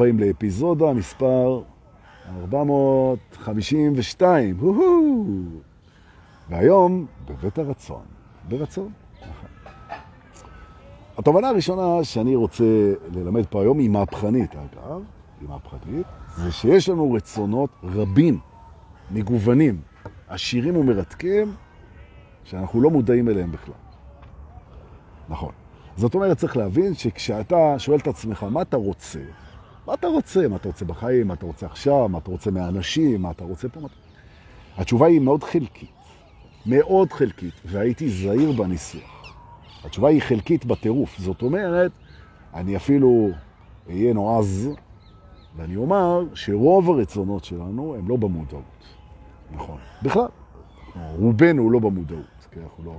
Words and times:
הבאים 0.00 0.18
לאפיזודה 0.18 0.92
מספר 0.92 1.62
452. 2.42 4.56
הו-הו. 4.58 5.44
והיום 6.50 7.06
בבית 7.28 7.58
הרצון. 7.58 8.02
ברצון. 8.48 8.92
התובנה 11.18 11.48
הראשונה 11.48 12.04
שאני 12.04 12.36
רוצה 12.36 12.64
ללמד 13.14 13.46
פה 13.46 13.62
היום 13.62 13.78
היא 13.78 13.90
מהפכנית, 13.90 14.54
אגב, 14.54 15.02
היא 15.40 15.48
מהפכנית, 15.48 16.06
זה 16.36 16.52
שיש 16.52 16.88
לנו 16.88 17.12
רצונות 17.12 17.70
רבים, 17.82 18.38
מגוונים, 19.10 19.80
עשירים 20.28 20.76
ומרתקים, 20.76 21.54
שאנחנו 22.44 22.80
לא 22.80 22.90
מודעים 22.90 23.28
אליהם 23.28 23.52
בכלל. 23.52 23.74
נכון. 25.28 25.52
זאת 25.96 26.14
אומרת, 26.14 26.36
צריך 26.36 26.56
להבין 26.56 26.94
שכשאתה 26.94 27.74
שואל 27.78 27.98
את 27.98 28.06
עצמך, 28.06 28.46
מה 28.50 28.62
אתה 28.62 28.76
רוצה? 28.76 29.20
מה 29.90 29.94
אתה 29.94 30.06
רוצה? 30.06 30.48
מה 30.48 30.56
אתה 30.56 30.68
רוצה 30.68 30.84
בחיים? 30.84 31.28
מה 31.28 31.34
אתה 31.34 31.46
רוצה 31.46 31.66
עכשיו? 31.66 32.08
מה 32.08 32.18
אתה 32.18 32.30
רוצה 32.30 32.50
מהאנשים? 32.50 33.22
מה 33.22 33.30
אתה 33.30 33.44
רוצה 33.44 33.68
פה? 33.68 33.80
התשובה 34.76 35.06
היא 35.06 35.20
מאוד 35.20 35.44
חלקית. 35.44 35.90
מאוד 36.66 37.12
חלקית, 37.12 37.54
והייתי 37.64 38.10
זהיר 38.10 38.52
בניסוח. 38.52 39.34
התשובה 39.84 40.08
היא 40.08 40.22
חלקית 40.22 40.64
בטירוף. 40.64 41.18
זאת 41.18 41.42
אומרת, 41.42 41.90
אני 42.54 42.76
אפילו 42.76 43.30
אהיה 43.88 44.14
נועז, 44.14 44.70
ואני 45.56 45.76
אומר 45.76 46.24
שרוב 46.34 46.90
הרצונות 46.90 47.44
שלנו 47.44 47.94
הם 47.98 48.08
לא 48.08 48.16
במודעות. 48.16 48.62
נכון. 49.52 49.78
בכלל, 50.02 50.28
רובנו 51.18 51.70
לא 51.70 51.78
במודעות, 51.78 52.46
כי 52.50 52.60
אנחנו 52.60 52.84
לא... 52.84 52.92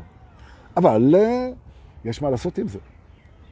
אבל 0.77 1.15
יש 2.05 2.21
מה 2.21 2.29
לעשות 2.29 2.57
עם 2.57 2.67
זה. 2.67 2.79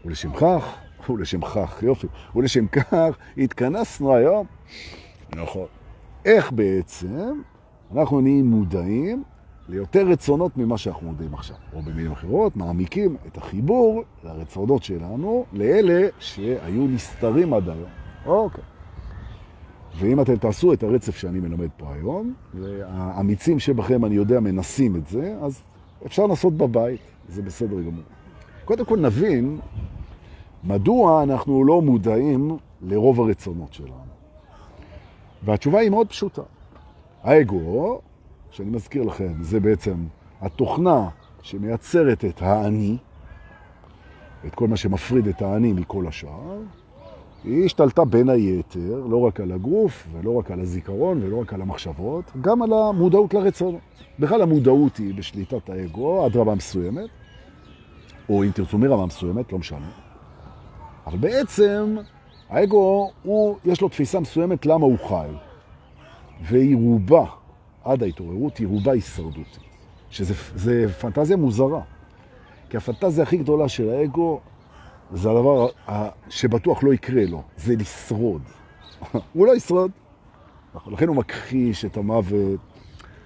ולשם 0.06 0.34
כך, 0.34 0.76
ולשם 1.10 1.42
כך, 1.42 1.84
יופי, 1.84 2.08
ולשם 2.36 2.68
כך 2.68 3.18
התכנסנו 3.38 4.16
היום. 4.16 4.46
נכון. 5.36 5.66
איך 6.26 6.52
בעצם 6.52 7.42
אנחנו 7.96 8.22
נהיים 8.22 8.46
מודעים 8.46 9.24
ליותר 9.70 10.08
רצונות 10.08 10.58
ממה 10.58 10.78
שאנחנו 10.78 11.08
מודעים 11.08 11.34
עכשיו. 11.34 11.56
או 11.74 11.82
במילים 11.82 12.12
אחרות, 12.12 12.58
מעמיקים 12.58 13.16
את 13.28 13.38
החיבור 13.38 14.04
לרצונות 14.24 14.84
שלנו, 14.84 15.46
לאלה 15.54 16.08
שהיו 16.20 16.88
נסתרים 16.88 17.54
עד 17.54 17.70
היום. 17.70 17.90
אוקיי. 18.26 18.64
ואם 19.98 20.22
אתם 20.22 20.36
תעשו 20.36 20.74
את 20.74 20.84
הרצף 20.84 21.16
שאני 21.16 21.40
מלמד 21.40 21.70
פה 21.78 21.94
היום, 21.94 22.34
והאמיצים 22.54 23.60
שבכם, 23.60 24.06
אני 24.06 24.16
יודע, 24.16 24.40
מנסים 24.40 24.96
את 24.96 25.08
זה, 25.08 25.36
אז 25.42 25.62
אפשר 26.06 26.26
לנסות 26.26 26.58
בבית, 26.58 27.02
זה 27.28 27.42
בסדר 27.42 27.82
גמור. 27.82 28.04
קודם 28.66 28.86
כל 28.86 29.00
נבין 29.00 29.60
מדוע 30.64 31.24
אנחנו 31.24 31.64
לא 31.64 31.82
מודעים 31.82 32.58
לרוב 32.82 33.22
הרצונות 33.22 33.74
שלנו. 33.74 34.10
והתשובה 35.44 35.80
היא 35.80 35.90
מאוד 35.90 36.08
פשוטה. 36.08 36.42
האגו, 37.24 38.00
שאני 38.52 38.70
מזכיר 38.70 39.04
לכם, 39.04 39.34
זה 39.42 39.60
בעצם 39.60 39.96
התוכנה 40.42 41.10
שמייצרת 41.42 42.26
את 42.26 42.42
האני, 42.42 42.98
את 44.48 44.56
כל 44.56 44.68
מה 44.68 44.78
שמפריד 44.78 45.28
את 45.28 45.42
האני 45.42 45.74
מכל 45.74 46.08
השאר, 46.08 46.60
היא 47.44 47.66
השתלטה 47.66 48.06
בין 48.06 48.30
היתר, 48.30 49.04
לא 49.10 49.22
רק 49.22 49.40
על 49.40 49.52
הגוף, 49.52 50.08
ולא 50.12 50.40
רק 50.40 50.52
על 50.52 50.60
הזיכרון, 50.60 51.24
ולא 51.24 51.42
רק 51.42 51.54
על 51.54 51.62
המחשבות, 51.62 52.24
גם 52.42 52.62
על 52.62 52.74
המודעות 52.74 53.34
לרצונות. 53.34 53.82
בכלל 54.20 54.42
המודעות 54.42 54.98
היא 54.98 55.16
בשליטת 55.16 55.70
האגו 55.70 56.26
עד 56.26 56.38
רמה 56.38 56.56
מסוימת, 56.56 57.10
או 58.30 58.44
אם 58.44 58.52
תרצו 58.52 58.78
מרמה 58.78 59.06
מסוימת, 59.06 59.52
לא 59.52 59.60
משנה. 59.60 60.09
אבל 61.10 61.18
בעצם 61.18 61.98
האגו, 62.50 63.12
הוא, 63.24 63.58
יש 63.66 63.82
לו 63.82 63.90
תפיסה 63.90 64.20
מסוימת 64.20 64.66
למה 64.66 64.86
הוא 64.86 64.98
חי. 65.08 65.28
והיא 66.42 66.76
רובה, 66.76 67.26
עד 67.84 68.04
ההתעוררות, 68.04 68.58
היא 68.58 68.68
רובה 68.68 68.92
הישרדותית. 68.92 69.60
שזה 70.10 70.90
פנטזיה 71.00 71.38
מוזרה. 71.38 71.82
כי 72.70 72.78
הפנטזיה 72.78 73.24
הכי 73.24 73.38
גדולה 73.38 73.70
של 73.70 73.90
האגו 73.90 74.40
זה 75.14 75.30
הדבר 75.30 75.68
שבטוח 76.30 76.84
לא 76.84 76.94
יקרה 76.94 77.26
לו, 77.26 77.44
זה 77.58 77.76
לשרוד. 77.76 78.42
הוא 79.34 79.48
לא 79.48 79.56
ישרוד. 79.56 79.92
לכן 80.88 81.08
הוא 81.08 81.16
מכחיש 81.16 81.86
את 81.86 81.98
המוות, 81.98 82.60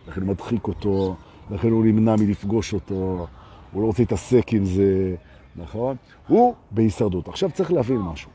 לכן 0.07 0.21
הוא 0.21 0.29
מדחיק 0.29 0.67
אותו, 0.67 1.15
לכן 1.51 1.71
הוא 1.71 1.85
נמנע 1.85 2.15
מלפגוש 2.15 2.73
אותו, 2.73 3.27
הוא 3.71 3.81
לא 3.81 3.87
רוצה 3.87 4.01
להתעסק 4.01 4.53
עם 4.53 4.65
זה, 4.65 5.15
נכון? 5.55 5.95
הוא 6.27 6.53
בהישרדות. 6.71 7.27
עכשיו 7.27 7.51
צריך 7.51 7.71
להבין 7.71 7.97
משהו. 7.97 8.31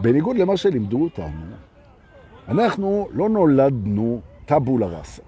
בניגוד 0.00 0.36
למה 0.36 0.56
שלימדו 0.56 1.02
אותנו, 1.02 1.46
אנחנו 2.48 3.08
לא 3.12 3.28
נולדנו 3.28 4.20
טבולה 4.46 4.86
ראסה. 4.86 5.22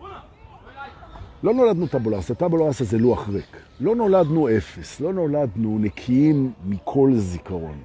לא 1.43 1.55
נולדנו 1.55 1.87
טבולה 1.87 2.17
ראסה, 2.17 2.35
טבולה 2.35 2.65
ראסה 2.65 2.85
זה 2.85 2.99
לוח 2.99 3.29
ריק. 3.29 3.57
לא 3.81 3.97
נולדנו 3.97 4.57
אפס, 4.57 5.01
לא 5.01 5.13
נולדנו 5.13 5.79
נקיים 5.79 6.53
מכל 6.65 7.13
זיכרון. 7.15 7.79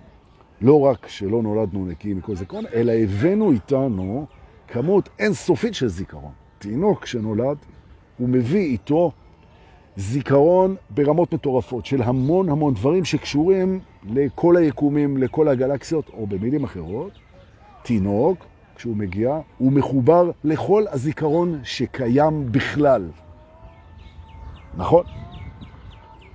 לא 0.61 0.79
רק 0.79 1.07
שלא 1.07 1.41
נולדנו 1.41 1.85
נקיים 1.85 2.17
מכל 2.17 2.35
זיכרון, 2.35 2.63
אלא 2.73 2.91
הבאנו 2.91 3.51
איתנו 3.51 4.25
כמות 4.67 5.09
אינסופית 5.19 5.73
של 5.73 5.87
זיכרון. 5.87 6.31
תינוק 6.59 7.05
שנולד, 7.05 7.57
הוא 8.17 8.29
מביא 8.29 8.65
איתו 8.65 9.11
זיכרון 9.97 10.75
ברמות 10.89 11.33
מטורפות 11.33 11.85
של 11.85 12.01
המון 12.01 12.49
המון 12.49 12.73
דברים 12.73 13.05
שקשורים 13.05 13.79
לכל 14.03 14.57
היקומים, 14.57 15.17
לכל 15.17 15.47
הגלקסיות, 15.47 16.09
או 16.13 16.27
במילים 16.27 16.63
אחרות, 16.63 17.11
תינוק, 17.83 18.45
כשהוא 18.75 18.95
מגיע, 18.95 19.39
הוא 19.57 19.71
מחובר 19.71 20.31
לכל 20.43 20.85
הזיכרון 20.91 21.59
שקיים 21.63 22.51
בכלל. 22.51 23.09
נכון? 24.77 25.03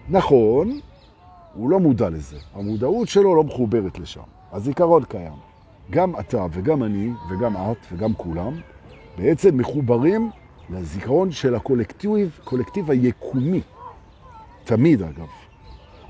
נכון, 0.08 0.80
הוא 1.54 1.70
לא 1.70 1.80
מודע 1.80 2.10
לזה. 2.10 2.36
המודעות 2.54 3.08
שלו 3.08 3.34
לא 3.34 3.44
מחוברת 3.44 3.98
לשם. 3.98 4.20
הזיכרון 4.52 5.04
קיים. 5.04 5.32
גם 5.90 6.20
אתה 6.20 6.46
וגם 6.52 6.82
אני 6.82 7.10
וגם 7.30 7.56
את 7.56 7.86
וגם 7.92 8.14
כולם 8.14 8.52
בעצם 9.18 9.56
מחוברים 9.56 10.30
לזיכרון 10.70 11.30
של 11.30 11.54
הקולקטיב, 11.54 12.38
קולקטיב 12.44 12.90
היקומי. 12.90 13.60
תמיד, 14.64 15.02
אגב. 15.02 15.26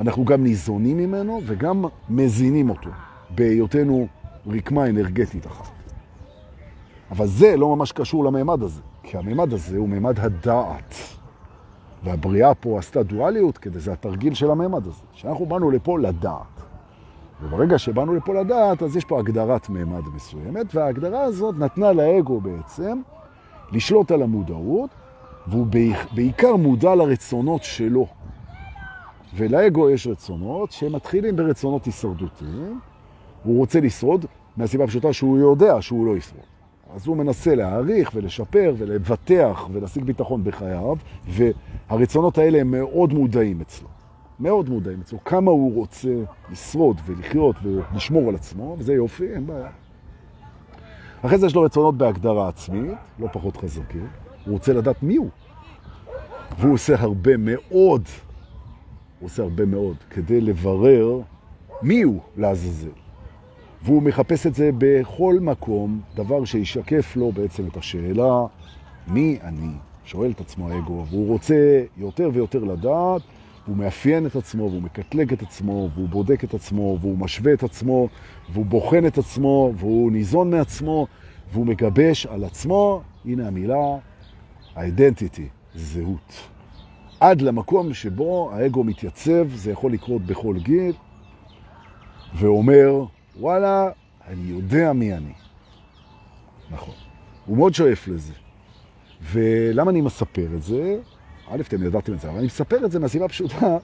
אנחנו 0.01 0.25
גם 0.25 0.43
ניזונים 0.43 0.97
ממנו 0.97 1.41
וגם 1.47 1.85
מזינים 2.09 2.71
אותו, 2.71 2.91
בהיותנו 3.31 4.07
רקמה 4.47 4.87
אנרגטית 4.87 5.47
אחת. 5.47 5.71
אבל 7.11 7.27
זה 7.27 7.57
לא 7.57 7.77
ממש 7.77 7.93
קשור 7.93 8.25
לממד 8.25 8.63
הזה, 8.63 8.81
כי 9.03 9.17
הממד 9.17 9.53
הזה 9.53 9.79
הוא 9.79 9.89
ממד 9.89 10.21
הדעת. 10.21 10.95
והבריאה 12.05 12.55
פה 12.55 12.79
עשתה 12.79 13.03
דואליות 13.03 13.59
כדי, 13.59 13.81
זה 13.81 13.93
התרגיל 13.93 14.35
של 14.35 14.51
הממד 14.51 14.87
הזה, 14.87 15.03
שאנחנו 15.13 15.47
באנו 15.47 15.71
לפה 15.71 15.99
לדעת. 15.99 16.63
וברגע 17.43 17.79
שבאנו 17.79 18.15
לפה 18.15 18.35
לדעת, 18.35 18.83
אז 18.83 18.97
יש 18.97 19.05
פה 19.05 19.19
הגדרת 19.19 19.69
ממד 19.69 20.03
מסוימת, 20.15 20.75
וההגדרה 20.75 21.21
הזאת 21.21 21.59
נתנה 21.59 21.93
לאגו 21.93 22.41
בעצם 22.41 23.01
לשלוט 23.73 24.11
על 24.11 24.23
המודעות, 24.23 24.91
והוא 25.47 25.67
בעיקר 26.15 26.56
מודע 26.56 26.95
לרצונות 26.95 27.62
שלו. 27.62 28.06
ולאגו 29.37 29.91
יש 29.91 30.06
רצונות 30.06 30.73
שמתחילים 30.73 31.37
ברצונות 31.37 31.84
הישרדותיים. 31.84 32.81
הוא 33.45 33.59
רוצה 33.59 33.81
לשרוד 33.81 34.27
מהסיבה 34.56 34.84
הפשוטה 34.84 35.12
שהוא 35.12 35.39
יודע 35.39 35.83
שהוא 35.83 36.06
לא 36.06 36.17
ישרוד. 36.17 36.43
אז 36.95 37.06
הוא 37.06 37.17
מנסה 37.17 37.55
להעריך 37.55 38.11
ולשפר 38.15 38.75
ולבטח 38.79 39.69
ולהשיג 39.73 40.05
ביטחון 40.05 40.45
בחייו, 40.45 40.97
והרצונות 41.27 42.39
האלה 42.39 42.61
הם 42.61 42.71
מאוד 42.71 43.12
מודעים 43.12 43.61
אצלו. 43.61 43.89
מאוד 44.41 44.69
מודעים 44.69 45.00
אצלו. 45.00 45.19
כמה 45.25 45.50
הוא 45.50 45.75
רוצה 45.75 46.15
לשרוד 46.50 47.00
ולחיות 47.06 47.56
ולשמור 47.62 48.29
על 48.29 48.35
עצמו, 48.35 48.77
וזה 48.79 48.95
יופי, 48.95 49.33
אין 49.35 49.47
בעיה. 49.47 49.69
אחרי 51.23 51.38
זה 51.38 51.47
יש 51.47 51.55
לו 51.55 51.62
רצונות 51.62 51.99
בהגדרה 51.99 52.49
עצמית, 52.49 52.93
לא 53.19 53.29
פחות 53.32 53.56
חזקים. 53.56 54.06
הוא 54.44 54.53
רוצה 54.53 54.73
לדעת 54.73 55.03
מי 55.03 55.17
הוא. 55.17 55.29
והוא 56.59 56.75
עושה 56.75 56.94
הרבה 56.99 57.37
מאוד, 57.37 58.03
הוא 59.20 59.26
עושה 59.26 59.43
הרבה 59.43 59.67
מאוד, 59.67 59.97
כדי 60.11 60.41
לברר 60.41 61.20
מי 61.82 62.03
הוא 62.03 62.20
לעזאזל. 62.37 62.91
והוא 63.82 64.03
מחפש 64.03 64.47
את 64.47 64.55
זה 64.55 64.70
בכל 64.79 65.35
מקום, 65.41 66.00
דבר 66.15 66.44
שישקף 66.44 67.17
לו 67.17 67.32
בעצם 67.32 67.67
את 67.67 67.76
השאלה, 67.76 68.47
מי 69.09 69.38
אני? 69.43 69.73
שואל 70.05 70.31
את 70.31 70.41
עצמו 70.41 70.70
האגו, 70.70 71.05
והוא 71.11 71.29
רוצה 71.29 71.82
יותר 71.97 72.31
ויותר 72.32 72.65
לדעת, 72.65 73.23
הוא 73.69 73.76
מאפיין 73.76 74.26
את 74.26 74.37
עצמו, 74.37 74.62
והוא 74.70 74.82
מקטלג 74.82 75.32
את 75.32 75.43
עצמו, 75.43 75.88
והוא 75.94 76.09
בודק 76.09 76.44
את 76.44 76.55
עצמו, 76.55 76.99
והוא 77.00 77.19
משווה 77.19 77.53
את 77.53 77.62
עצמו, 77.62 78.09
והוא 78.53 78.67
בוחן 78.67 79.06
את 79.06 79.19
עצמו, 79.19 79.73
והוא 79.76 80.12
ניזון 80.12 80.50
מעצמו, 80.50 81.06
והוא 81.53 81.67
מגבש 81.67 82.26
על 82.26 82.44
עצמו, 82.44 83.03
הנה 83.25 83.47
המילה, 83.47 83.97
ה-identity, 84.76 85.43
זהות. 85.75 86.49
עד 87.20 87.41
למקום 87.41 87.94
שבו 87.94 88.50
האגו 88.53 88.85
מתייצב, 88.85 89.49
זה 89.55 89.70
יכול 89.70 89.93
לקרות 89.93 90.23
בכל 90.23 90.56
גיל, 90.59 90.93
ואומר, 92.35 93.05
וואלה, 93.41 93.91
אני 94.29 94.50
יודע 94.50 94.93
מי 94.93 95.15
אני. 95.15 95.32
נכון. 96.70 96.94
הוא 97.47 97.56
מאוד 97.56 97.75
שואף 97.75 98.09
לזה. 98.09 98.32
ולמה 99.23 99.91
אני 99.91 100.00
מספר 100.00 100.47
את 100.56 100.62
זה? 100.62 100.99
א', 101.50 101.61
אתם 101.61 101.87
ידעתם 101.87 102.12
את 102.12 102.21
זה, 102.21 102.29
אבל 102.29 102.37
אני 102.37 102.47
מספר 102.47 102.85
את 102.85 102.91
זה 102.91 102.99
מהסיבה 102.99 103.29
פשוטה, 103.29 103.77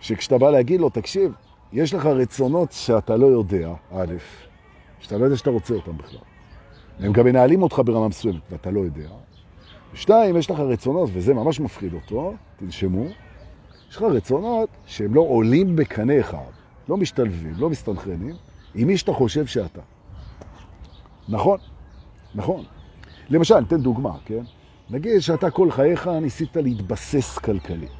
שכשאתה 0.00 0.38
בא 0.38 0.50
להגיד 0.50 0.80
לו, 0.80 0.90
תקשיב, 0.90 1.32
יש 1.72 1.94
לך 1.94 2.06
רצונות 2.06 2.72
שאתה 2.72 3.16
לא 3.16 3.26
יודע, 3.26 3.72
א', 3.92 4.14
שאתה 5.00 5.18
לא 5.18 5.24
יודע 5.24 5.36
שאתה 5.36 5.50
רוצה 5.50 5.74
אותם 5.74 5.98
בכלל. 5.98 6.20
הם 7.00 7.12
גם 7.12 7.24
מנהלים 7.24 7.62
אותך 7.62 7.82
ברמה 7.84 8.08
מסוימת, 8.08 8.40
ואתה 8.50 8.70
לא 8.70 8.80
יודע. 8.80 9.08
ושתיים, 9.92 10.36
יש 10.36 10.50
לך 10.50 10.60
רצונות, 10.60 11.10
וזה 11.12 11.34
ממש 11.34 11.60
מפחיד 11.60 11.94
אותו, 11.94 12.34
תנשמו, 12.56 13.04
יש 13.90 13.96
לך 13.96 14.02
רצונות 14.02 14.68
שהם 14.86 15.14
לא 15.14 15.20
עולים 15.20 15.76
בקנה 15.76 16.20
אחד, 16.20 16.50
לא 16.88 16.96
משתלבים, 16.96 17.52
לא 17.56 17.70
מסתנכרנים, 17.70 18.36
עם 18.74 18.86
מי 18.86 18.96
שאתה 18.96 19.12
חושב 19.12 19.46
שאתה. 19.46 19.80
נכון, 21.28 21.58
נכון. 22.34 22.64
למשל, 23.30 23.60
ניתן 23.60 23.80
דוגמה, 23.80 24.12
כן? 24.24 24.42
נגיד 24.90 25.18
שאתה 25.18 25.50
כל 25.50 25.70
חייך 25.70 26.10
ניסית 26.22 26.56
להתבסס 26.56 27.38
כלכלית. 27.38 27.90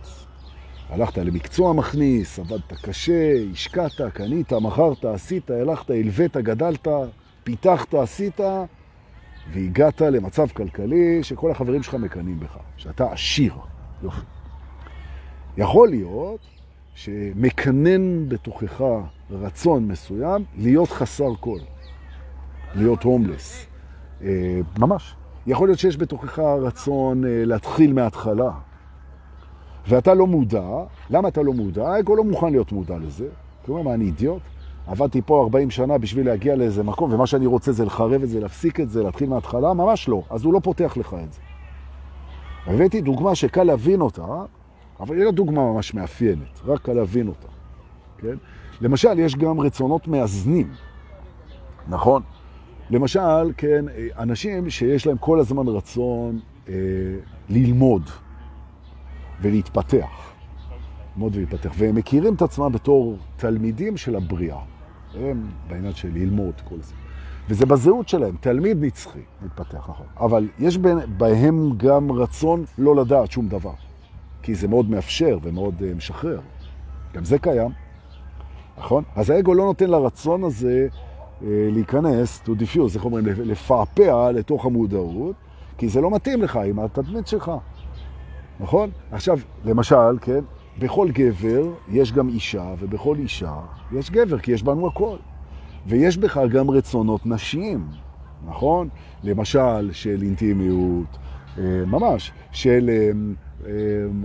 הלכת 0.89 1.19
למקצוע 1.19 1.73
מכניס, 1.73 2.39
עבדת 2.39 2.73
קשה, 2.83 3.33
השקעת, 3.53 4.01
קנית, 4.15 4.53
מכרת, 4.53 5.05
עשית, 5.05 5.51
הלכת, 5.51 5.91
הלווית, 5.91 6.37
גדלת, 6.37 6.89
פיתחת, 7.45 7.95
עשית, 7.95 8.41
והגעת 9.53 10.01
למצב 10.01 10.49
כלכלי 10.49 11.23
שכל 11.23 11.51
החברים 11.51 11.83
שלך 11.83 11.95
מקנים 11.95 12.41
בך, 12.41 12.57
שאתה 12.77 13.13
עשיר. 13.13 13.55
יכול 15.57 15.89
להיות 15.89 16.41
שמקנן 16.95 18.29
בתוכך 18.29 18.85
רצון 19.31 19.89
מסוים 19.89 20.45
להיות 20.57 20.89
חסר 20.89 21.35
כל, 21.41 21.59
להיות 22.75 23.03
הומלס. 23.03 23.67
אה, 24.23 24.61
ממש. 24.79 25.15
יכול 25.49 25.69
להיות 25.69 25.79
שיש 25.79 25.97
בתוכך 25.97 26.39
רצון 26.39 27.25
אה, 27.25 27.45
להתחיל 27.45 27.93
מההתחלה, 27.93 28.51
ואתה 29.89 30.15
לא 30.15 30.27
מודע. 30.27 30.67
למה 31.11 31.29
אתה 31.29 31.43
לא 31.43 31.53
מודע? 31.53 31.89
האגו 31.89 32.17
לא 32.17 32.25
מוכן 32.25 32.51
להיות 32.51 32.73
מודע 32.73 32.99
לזה. 32.99 33.29
כלומר, 33.67 33.83
מה, 33.83 33.95
אני 33.95 34.05
אידיוט? 34.05 34.43
עבדתי 34.87 35.23
פה 35.27 35.43
40 35.43 35.71
שנה 35.71 35.99
בשביל 35.99 36.27
להגיע 36.27 36.57
לאיזה 36.57 36.83
מקום, 36.83 37.13
ומה 37.13 37.27
שאני 37.27 37.47
רוצה 37.47 37.73
זה 37.73 37.85
לחרב 37.85 38.23
את 38.23 38.29
זה, 38.29 38.41
להפסיק 38.41 38.81
את 38.81 38.91
זה, 38.91 39.03
להתחיל 39.03 39.29
מההתחלה? 39.29 39.75
ממש 39.75 40.09
לא. 40.09 40.23
אז 40.31 40.45
הוא 40.45 40.53
לא 40.53 40.61
פותח 40.63 40.97
לך 40.97 41.17
את 41.25 41.33
זה. 41.33 41.41
הבאתי 42.67 43.01
דוגמה 43.01 43.35
שקל 43.35 43.65
להבין 43.65 44.01
אותה, 44.01 44.27
אבל 45.01 45.17
היא 45.17 45.25
לא 45.25 45.31
דוגמה 45.31 45.73
ממש 45.73 45.95
מאפיינת, 45.95 46.61
רק 46.67 46.83
קל 46.83 46.93
להבין 46.93 47.29
אותה. 47.29 47.49
כן? 48.19 48.35
למשל, 48.81 49.19
יש 49.19 49.37
גם 49.37 49.61
רצונות 49.61 50.09
מאזנים, 50.09 50.71
נכון? 51.89 52.23
למשל, 52.91 53.53
כן, 53.57 53.85
אנשים 54.19 54.71
שיש 54.71 55.07
להם 55.07 55.19
כל 55.19 55.41
הזמן 55.41 55.69
רצון 55.69 56.41
אה, 56.69 56.75
ללמוד 57.49 58.11
ולהתפתח. 59.41 60.33
ללמוד 61.15 61.37
ולהתפתח. 61.37 61.71
והם 61.79 61.95
מכירים 61.95 62.35
את 62.35 62.43
עצמם 62.43 62.73
בתור 62.73 63.17
תלמידים 63.37 63.97
של 63.97 64.17
הבריאה. 64.17 64.59
הם 65.15 65.51
בעניין 65.69 65.95
של 65.95 66.09
ללמוד 66.15 66.55
כל 66.69 66.77
זה. 66.81 66.95
וזה 67.49 67.67
בזהות 67.67 68.09
שלהם, 68.09 68.37
תלמיד 68.41 68.85
נצחי, 68.85 69.21
מתפתח, 69.43 69.89
נכון. 69.89 70.07
אבל 70.21 70.49
יש 70.59 70.79
בהם 71.19 71.73
גם 71.77 72.13
רצון 72.13 72.65
לא 72.79 72.97
לדעת 72.97 73.31
שום 73.31 73.49
דבר. 73.49 73.73
כי 74.43 74.55
זה 74.55 74.69
מאוד 74.69 74.91
מאפשר 74.91 75.39
ומאוד 75.43 75.75
uh, 75.79 75.97
משחרר. 75.97 76.41
גם 77.15 77.25
זה 77.25 77.39
קיים, 77.39 77.71
נכון? 78.79 79.05
אז 79.17 79.31
האגו 79.31 79.55
לא 79.55 79.65
נותן 79.65 79.91
לרצון 79.91 80.45
הזה 80.45 80.89
להיכנס, 81.43 82.43
to 82.47 82.49
diffuse, 82.49 82.95
איך 82.95 83.05
אומרים, 83.05 83.27
לפעפע 83.27 84.33
לתוך 84.33 84.67
המודעות, 84.67 85.35
כי 85.79 85.89
זה 85.89 86.01
לא 86.01 86.11
מתאים 86.11 86.43
לך 86.43 86.57
עם 86.57 86.79
התדמית 86.79 87.27
שלך, 87.27 87.53
נכון? 88.61 88.91
עכשיו, 89.13 89.39
למשל, 89.65 90.19
כן, 90.21 90.41
בכל 90.79 91.09
גבר 91.11 91.67
יש 91.89 92.13
גם 92.13 92.29
אישה, 92.29 92.75
ובכל 92.79 93.17
אישה 93.19 93.55
יש 93.93 94.11
גבר, 94.11 94.39
כי 94.39 94.53
יש 94.53 94.63
בנו 94.63 94.87
הכל. 94.87 95.17
ויש 95.87 96.19
בך 96.19 96.41
גם 96.51 96.71
רצונות 96.71 97.27
נשיים, 97.27 97.87
נכון? 98.47 98.89
למשל, 99.25 99.93
של 99.93 100.23
אינטימיות, 100.23 101.19
אה, 101.59 101.63
ממש, 101.87 102.33
של 102.53 102.91
אה, 103.67 103.73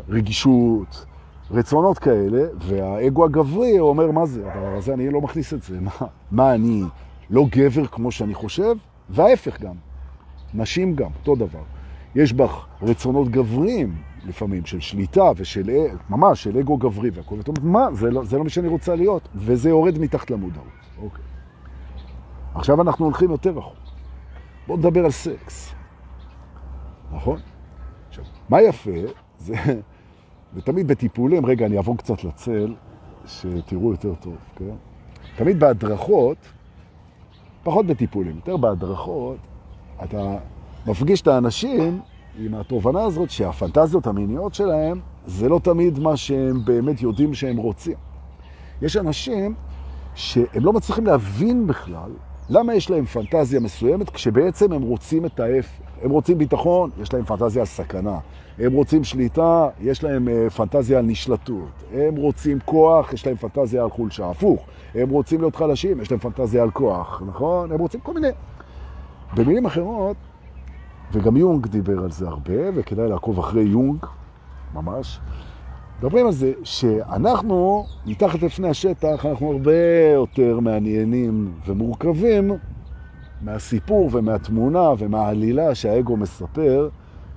רגישות, 0.10 1.06
רצונות 1.52 2.00
כאלה, 2.00 2.42
והאגו 2.60 3.26
הגברי 3.26 3.80
אומר, 3.80 4.12
מה 4.12 4.26
זה? 4.26 4.52
הדבר 4.52 4.76
הזה, 4.78 4.94
אני 4.94 5.10
לא 5.10 5.22
מכניס 5.22 5.54
את 5.54 5.64
זה. 5.64 5.80
מה, 5.86 5.92
מה 6.32 6.54
אני 6.54 6.84
לא 7.30 7.46
גבר 7.50 7.88
כמו 7.88 8.12
שאני 8.12 8.34
חושב? 8.34 8.76
וההפך 9.10 9.62
גם. 9.62 9.76
נשים 10.54 10.96
גם, 10.96 11.10
אותו 11.20 11.36
דבר. 11.36 11.64
יש 12.16 12.34
בך 12.34 12.66
רצונות 12.82 13.30
גבריים, 13.30 13.96
לפעמים, 14.26 14.66
של 14.66 14.80
שליטה 14.80 15.32
ושל, 15.36 15.70
ממש, 16.10 16.44
של 16.44 16.58
אגו 16.58 16.78
גברי 16.78 17.10
והכל. 17.10 17.38
זאת 17.38 17.48
אומרת, 17.48 17.64
מה? 17.64 17.88
זה 17.94 18.12
לא, 18.12 18.24
זה 18.26 18.38
לא 18.38 18.44
מי 18.44 18.50
שאני 18.50 18.68
רוצה 18.68 18.96
להיות. 18.96 19.28
וזה 19.36 19.70
יורד 19.70 19.98
מתחת 20.00 20.32
למודעות. 20.32 20.68
אוקיי. 21.02 21.24
עכשיו 22.56 22.82
אנחנו 22.82 23.06
הולכים 23.06 23.32
יותר 23.32 23.50
רחוק. 23.50 23.78
בואו 24.68 24.78
נדבר 24.78 25.06
על 25.06 25.12
סקס. 25.12 25.74
נכון? 27.12 27.40
עכשיו, 28.10 28.24
מה 28.50 28.62
יפה? 28.62 28.92
זה, 29.38 29.56
ותמיד 30.54 30.88
בטיפולים, 30.88 31.46
רגע, 31.46 31.66
אני 31.66 31.78
אעבור 31.78 31.98
קצת 31.98 32.24
לצל, 32.24 32.76
שתראו 33.26 33.92
יותר 33.92 34.14
טוב, 34.16 34.36
כן? 34.56 34.76
תמיד 35.36 35.60
בהדרכות, 35.60 36.38
פחות 37.64 37.86
בטיפולים, 37.86 38.36
יותר 38.36 38.58
בהדרכות, 38.58 39.38
אתה 40.04 40.38
מפגיש 40.88 41.22
את 41.22 41.28
האנשים 41.28 42.02
עם 42.40 42.54
התובנה 42.54 43.04
הזאת 43.04 43.30
שהפנטזיות 43.30 44.08
המיניות 44.08 44.54
שלהם 44.54 45.00
זה 45.26 45.50
לא 45.50 45.60
תמיד 45.64 46.00
מה 46.00 46.18
שהם 46.18 46.66
באמת 46.66 47.02
יודעים 47.02 47.34
שהם 47.34 47.58
רוצים. 47.58 47.98
יש 48.82 48.98
אנשים 48.98 49.56
שהם 50.16 50.66
לא 50.66 50.74
מצליחים 50.74 51.06
להבין 51.06 51.68
בכלל 51.68 52.12
למה 52.50 52.76
יש 52.76 52.90
להם 52.90 53.06
פנטזיה 53.06 53.60
מסוימת 53.60 54.10
כשבעצם 54.10 54.74
הם 54.74 54.82
רוצים 54.82 55.26
את 55.26 55.40
ההפך. 55.40 55.83
הם 56.02 56.12
רוצים 56.12 56.38
ביטחון, 56.38 56.90
יש 57.02 57.14
להם 57.14 57.24
פנטזיה 57.24 57.62
על 57.62 57.66
סכנה. 57.66 58.20
הם 58.60 58.74
רוצים 58.74 59.04
שליטה, 59.04 59.68
יש 59.82 60.04
להם 60.04 60.28
uh, 60.28 60.50
פנטזיה 60.50 61.00
על 61.00 61.06
נשלטות. 61.06 61.84
הם 61.94 62.16
רוצים 62.16 62.60
כוח, 62.66 63.14
יש 63.14 63.28
להם 63.28 63.36
פנטזיה 63.36 63.84
על 63.84 63.90
חולשה. 63.90 64.30
הפוך, 64.30 64.66
הם 64.96 65.10
רוצים 65.10 65.42
להיות 65.42 65.56
חלשים, 65.56 66.02
יש 66.02 66.12
להם 66.12 66.20
פנטזיה 66.20 66.64
על 66.64 66.72
כוח, 66.72 67.22
נכון? 67.28 67.72
הם 67.72 67.80
רוצים 67.80 68.00
כל 68.00 68.14
מיני... 68.14 68.28
במילים 69.36 69.66
אחרות, 69.66 70.18
וגם 71.12 71.38
יונג 71.38 71.68
דיבר 71.68 72.04
על 72.04 72.12
זה 72.12 72.28
הרבה, 72.28 72.54
וכדאי 72.76 73.10
לעקוב 73.10 73.40
אחרי 73.40 73.64
יונג, 73.64 74.06
ממש. 74.74 75.20
מדברים 76.00 76.26
על 76.26 76.32
זה 76.32 76.52
שאנחנו, 76.64 77.86
מתחת 78.06 78.42
לפני 78.42 78.70
השטח, 78.70 79.26
אנחנו 79.26 79.52
הרבה 79.52 80.12
יותר 80.14 80.60
מעניינים 80.60 81.52
ומורכבים 81.66 82.52
מהסיפור 83.44 84.10
ומהתמונה 84.14 84.90
ומהעלילה 84.98 85.76
שהאגו 85.76 86.18
מספר, 86.18 86.90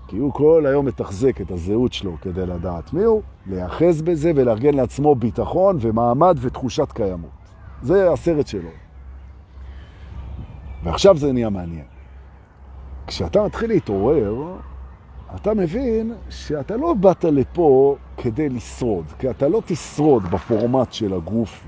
כי 0.09 0.17
הוא 0.17 0.33
כל 0.33 0.65
היום 0.67 0.87
מתחזק 0.87 1.41
את 1.41 1.51
הזהות 1.51 1.93
שלו 1.93 2.17
כדי 2.21 2.47
לדעת 2.47 2.93
מי 2.93 3.05
הוא, 3.05 3.23
להיאחז 3.47 4.03
בזה 4.03 4.33
ולארגן 4.35 4.75
לעצמו 4.75 5.15
ביטחון 5.15 5.79
ומעמד 5.81 6.37
ותחושת 6.41 6.93
קיימות. 6.93 7.31
זה 7.83 8.13
הסרט 8.13 8.47
שלו. 8.47 8.69
ועכשיו 10.85 11.17
זה 11.17 11.33
נהיה 11.33 11.51
מעניין. 11.51 11.85
כשאתה 13.07 13.43
מתחיל 13.43 13.71
להתעורר, 13.71 14.57
אתה 15.35 15.55
מבין 15.55 16.15
שאתה 16.31 16.77
לא 16.77 16.95
באת 16.95 17.25
לפה 17.25 17.97
כדי 18.17 18.49
לשרוד, 18.49 19.05
כי 19.19 19.31
אתה 19.31 19.49
לא 19.49 19.63
תשרוד 19.67 20.23
בפורמט 20.23 20.93
של 20.93 21.15
הגוף 21.15 21.67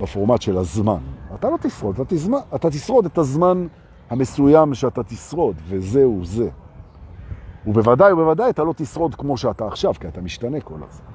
ובפורמט 0.00 0.42
של 0.42 0.58
הזמן. 0.58 0.98
אתה 1.34 1.50
לא 1.50 1.56
תשרוד, 1.60 1.94
אתה, 1.94 2.14
תזמן, 2.14 2.38
אתה 2.54 2.70
תשרוד 2.70 3.06
את 3.06 3.18
הזמן 3.18 3.66
המסוים 4.10 4.74
שאתה 4.74 5.02
תשרוד, 5.02 5.56
וזהו 5.68 6.20
זה. 6.24 6.48
ובוודאי 7.66 8.12
ובוודאי 8.12 8.50
אתה 8.50 8.64
לא 8.64 8.72
תשרוד 8.76 9.14
כמו 9.14 9.36
שאתה 9.36 9.66
עכשיו, 9.66 9.94
כי 10.00 10.08
אתה 10.08 10.20
משתנה 10.20 10.60
כל 10.60 10.74
הזמן. 10.74 11.06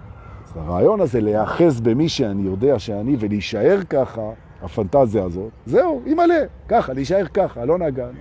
אז 0.45 0.57
הרעיון 0.57 1.01
הזה 1.01 1.21
להיאחז 1.21 1.81
במי 1.81 2.09
שאני 2.09 2.41
יודע 2.41 2.79
שאני 2.79 3.15
ולהישאר 3.19 3.79
ככה, 3.89 4.21
הפנטזיה 4.61 5.23
הזאת, 5.23 5.51
זהו, 5.65 6.01
ימלא, 6.05 6.35
ככה, 6.67 6.93
להישאר 6.93 7.25
ככה, 7.33 7.65
לא 7.65 7.77
נגן. 7.77 8.11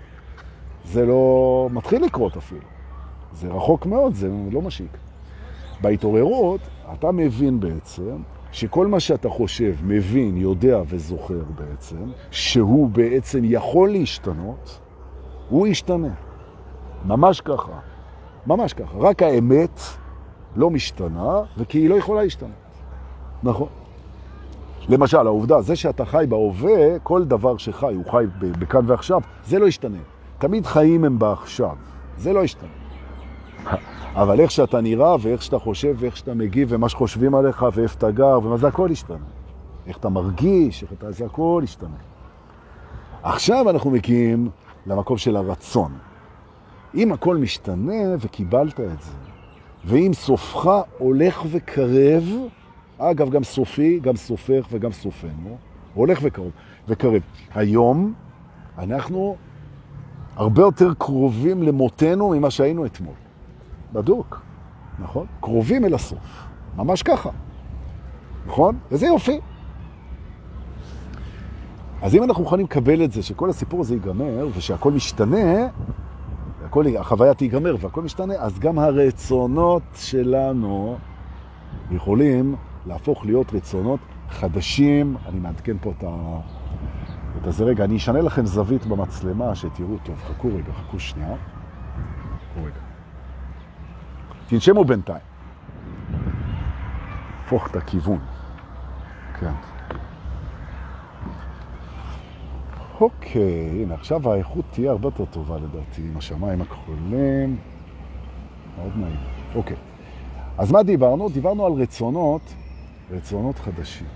זה 0.85 1.07
לא 1.07 1.69
מתחיל 1.73 2.05
לקרות 2.05 2.37
אפילו. 2.37 2.61
זה 3.33 3.49
רחוק 3.49 3.87
מאוד, 3.87 4.15
זה 4.15 4.31
לא 4.51 4.63
משיק. 4.63 4.97
בהתעוררות 5.81 6.61
אתה 6.93 7.13
מבין 7.13 7.61
בעצם 7.61 8.17
שכל 8.53 8.87
מה 8.87 9.01
שאתה 9.01 9.29
חושב, 9.29 9.75
מבין, 9.83 10.37
יודע 10.37 10.83
וזוכר 10.87 11.43
בעצם, 11.55 12.11
שהוא 12.31 12.91
בעצם 12.91 13.41
יכול 13.45 13.91
להשתנות, 13.91 14.81
הוא 15.49 15.67
ישתנה. 15.67 16.15
ממש 17.05 17.41
ככה. 17.41 17.73
ממש 18.47 18.73
ככה. 18.73 18.99
רק 18.99 19.23
האמת 19.23 19.81
לא 20.57 20.71
משתנה, 20.71 21.41
וכי 21.59 21.79
היא 21.79 21.91
לא 21.91 21.95
יכולה 21.95 22.23
להשתנות. 22.23 22.51
נכון. 23.43 23.69
למשל, 24.89 25.27
העובדה, 25.27 25.61
זה 25.61 25.77
שאתה 25.77 26.05
חי 26.05 26.25
בהווה, 26.29 26.99
כל 26.99 27.25
דבר 27.25 27.57
שחי, 27.57 27.95
הוא 27.95 28.05
חי 28.11 28.25
בכאן 28.41 28.85
ועכשיו, 28.87 29.21
זה 29.45 29.59
לא 29.59 29.67
ישתנה. 29.67 29.99
תמיד 30.39 30.67
חיים 30.67 31.05
הם 31.05 31.19
בעכשיו, 31.19 31.77
זה 32.19 32.33
לא 32.33 32.41
ישתנה. 32.41 32.69
אבל 34.15 34.41
איך 34.41 34.51
שאתה 34.51 34.81
נראה, 34.81 35.17
ואיך 35.21 35.43
שאתה 35.43 35.59
חושב, 35.59 35.95
ואיך 35.99 36.17
שאתה 36.17 36.35
מגיב, 36.35 36.69
ומה 36.71 36.89
שחושבים 36.89 37.35
עליך, 37.35 37.67
ואיפה 37.73 37.99
אתה 37.99 38.11
גר, 38.11 38.39
ומה 38.43 38.57
זה 38.57 38.69
הכל 38.69 38.89
ישתנה. 38.91 39.17
איך 39.87 39.97
אתה 39.97 40.09
מרגיש, 40.09 40.83
איך 40.83 40.93
אתה, 40.93 41.13
זה 41.13 41.27
הכל 41.27 41.61
ישתנה. 41.65 41.97
עכשיו 43.23 43.71
אנחנו 43.71 43.91
מגיעים 43.91 44.51
למקום 44.87 45.19
של 45.19 45.37
הרצון. 45.37 45.93
אם 46.95 47.13
הכל 47.13 47.37
משתנה 47.37 48.17
וקיבלת 48.21 48.81
את 48.81 49.03
זה, 49.03 49.13
ואם 49.85 50.11
סופך 50.15 50.71
הולך 50.99 51.43
וקרב, 51.51 52.25
אגב, 52.99 53.31
גם 53.31 53.45
סופי, 53.45 54.01
גם 54.01 54.17
סופך 54.17 54.67
וגם 54.71 54.93
סופנו, 54.93 55.57
הולך 55.95 56.19
וקרב, 56.23 56.51
וקרב. 56.89 57.23
היום 57.55 58.15
אנחנו 58.79 59.37
הרבה 60.37 60.63
יותר 60.63 60.95
קרובים 60.95 61.63
למותנו 61.63 62.31
ממה 62.31 62.51
שהיינו 62.51 62.87
אתמול. 62.87 63.15
בדוק, 63.93 64.43
נכון? 64.99 65.27
קרובים 65.41 65.85
אל 65.85 65.95
הסוף, 65.95 66.47
ממש 66.77 67.03
ככה, 67.03 67.31
נכון? 68.47 68.79
וזה 68.91 69.07
יופי. 69.07 69.41
אז 72.03 72.15
אם 72.15 72.23
אנחנו 72.23 72.43
מוכנים 72.43 72.65
לקבל 72.65 73.05
את 73.05 73.13
זה, 73.13 73.23
שכל 73.23 73.51
הסיפור 73.51 73.81
הזה 73.81 73.95
ייגמר, 73.95 74.49
ושהכל 74.57 74.93
משתנה, 74.93 75.69
הכל, 76.65 76.85
החוויה 76.99 77.35
תיגמר 77.35 77.77
והכל 77.81 78.03
משתנה, 78.03 78.35
אז 78.35 78.59
גם 78.59 78.79
הרצונות 78.79 79.83
שלנו 79.95 80.99
יכולים 81.91 82.57
להפוך 82.87 83.27
להיות 83.27 83.55
רצונות 83.55 84.01
חדשים. 84.29 85.17
אני 85.27 85.41
מעדכן 85.41 85.77
פה 85.81 85.93
את 85.99 86.05
ה... 86.05 86.41
את 87.41 87.47
הזה 87.47 87.65
רגע, 87.65 87.85
אני 87.85 87.97
אשנה 87.97 88.21
לכם 88.21 88.47
זווית 88.47 88.87
במצלמה 88.87 89.55
שתראו 89.55 89.97
טוב. 90.03 90.17
חכו 90.17 90.49
רגע, 90.49 90.73
חכו 90.73 90.99
שנייה. 90.99 91.35
חכו 92.51 92.65
רגע. 92.65 92.81
תנשמו 94.51 94.85
בינתיים. 94.85 95.21
הפוך 97.45 97.71
את 97.71 97.77
הכיוון. 97.77 98.19
כן. 99.41 99.53
אוקיי, 103.01 103.83
הנה, 103.83 103.95
עכשיו 103.95 104.33
האיכות 104.33 104.65
תהיה 104.71 104.91
הרבה 104.91 105.07
יותר 105.07 105.25
טובה 105.25 105.57
לדעתי, 105.57 106.03
עם 106.03 106.17
השמיים 106.17 106.63
הכחולים. 106.63 107.57
מאוד 108.79 108.93
נעים. 108.97 109.17
אוקיי. 109.55 109.77
אז 110.59 110.73
מה 110.73 110.83
דיברנו? 110.83 111.29
דיברנו 111.29 111.67
על 111.67 111.73
רצונות, 111.73 112.55
רצונות 113.11 113.59
חדשים. 113.59 114.07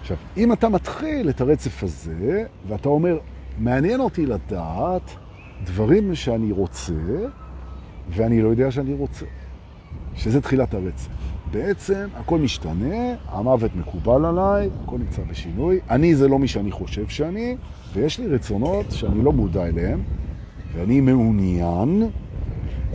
עכשיו, 0.00 0.16
אם 0.36 0.52
אתה 0.52 0.68
מתחיל 0.68 1.28
את 1.28 1.40
הרצף 1.40 1.82
הזה, 1.82 2.44
ואתה 2.68 2.88
אומר, 2.88 3.18
מעניין 3.58 4.00
אותי 4.00 4.26
לדעת 4.26 5.10
דברים 5.64 6.14
שאני 6.14 6.52
רוצה, 6.52 6.92
ואני 8.10 8.42
לא 8.42 8.48
יודע 8.48 8.70
שאני 8.70 8.94
רוצה, 8.94 9.26
שזה 10.14 10.40
תחילת 10.40 10.74
הרצף. 10.74 11.08
בעצם 11.50 12.08
הכל 12.16 12.38
משתנה, 12.38 13.14
המוות 13.28 13.76
מקובל 13.76 14.24
עליי, 14.24 14.70
הכל 14.84 14.98
נמצא 14.98 15.22
בשינוי, 15.30 15.80
אני 15.90 16.14
זה 16.14 16.28
לא 16.28 16.38
מי 16.38 16.48
שאני 16.48 16.70
חושב 16.70 17.08
שאני, 17.08 17.56
ויש 17.92 18.18
לי 18.18 18.26
רצונות 18.26 18.86
שאני 18.90 19.24
לא 19.24 19.32
מודע 19.32 19.66
אליהם, 19.66 20.02
ואני 20.74 21.00
מעוניין 21.00 22.10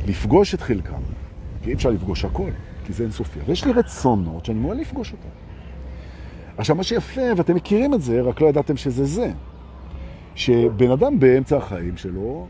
לפגוש 0.07 0.53
את 0.53 0.61
חלקם. 0.61 1.01
כי 1.63 1.69
אי 1.69 1.73
אפשר 1.73 1.89
לפגוש 1.89 2.25
הכל, 2.25 2.49
כי 2.85 2.93
זה 2.93 3.03
אינסופי. 3.03 3.39
ויש 3.45 3.65
לי 3.65 3.71
רצונות 3.71 4.45
שאני 4.45 4.59
מעוניין 4.59 4.81
לפגוש 4.81 5.11
אותם. 5.11 5.29
עכשיו, 6.57 6.75
מה 6.75 6.83
שיפה, 6.83 7.21
ואתם 7.37 7.55
מכירים 7.55 7.93
את 7.93 8.01
זה, 8.01 8.21
רק 8.21 8.41
לא 8.41 8.47
ידעתם 8.47 8.77
שזה 8.77 9.05
זה, 9.05 9.31
שבן 10.35 10.91
אדם 10.91 11.19
באמצע 11.19 11.57
החיים 11.57 11.97
שלו, 11.97 12.47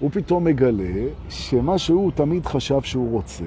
הוא 0.00 0.10
פתאום 0.10 0.44
מגלה 0.44 1.08
שמה 1.28 1.78
שהוא 1.78 2.12
תמיד 2.14 2.46
חשב 2.46 2.82
שהוא 2.82 3.12
רוצה, 3.12 3.44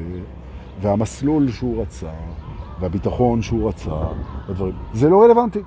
והמסלול 0.81 1.51
שהוא 1.51 1.81
רצה, 1.81 2.11
והביטחון 2.79 3.41
שהוא 3.41 3.69
רצה, 3.69 4.01
הדברים, 4.49 4.75
זה 4.93 5.09
לא 5.09 5.23
רלוונטי. 5.23 5.59